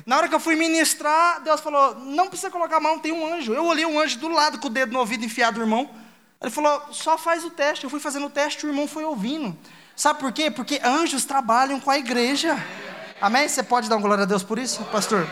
[0.06, 3.34] Na hora que eu fui ministrar, Deus falou: não precisa colocar a mão, tem um
[3.34, 3.52] anjo.
[3.52, 5.90] Eu olhei um anjo do lado com o dedo no ouvido enfiado do irmão.
[6.40, 7.84] Ele falou: só faz o teste.
[7.84, 9.56] Eu fui fazendo o teste, o irmão foi ouvindo.
[9.96, 10.50] Sabe por quê?
[10.50, 12.56] Porque anjos trabalham com a igreja.
[13.20, 13.46] Amém?
[13.48, 15.26] Você pode dar uma glória a Deus por isso, pastor?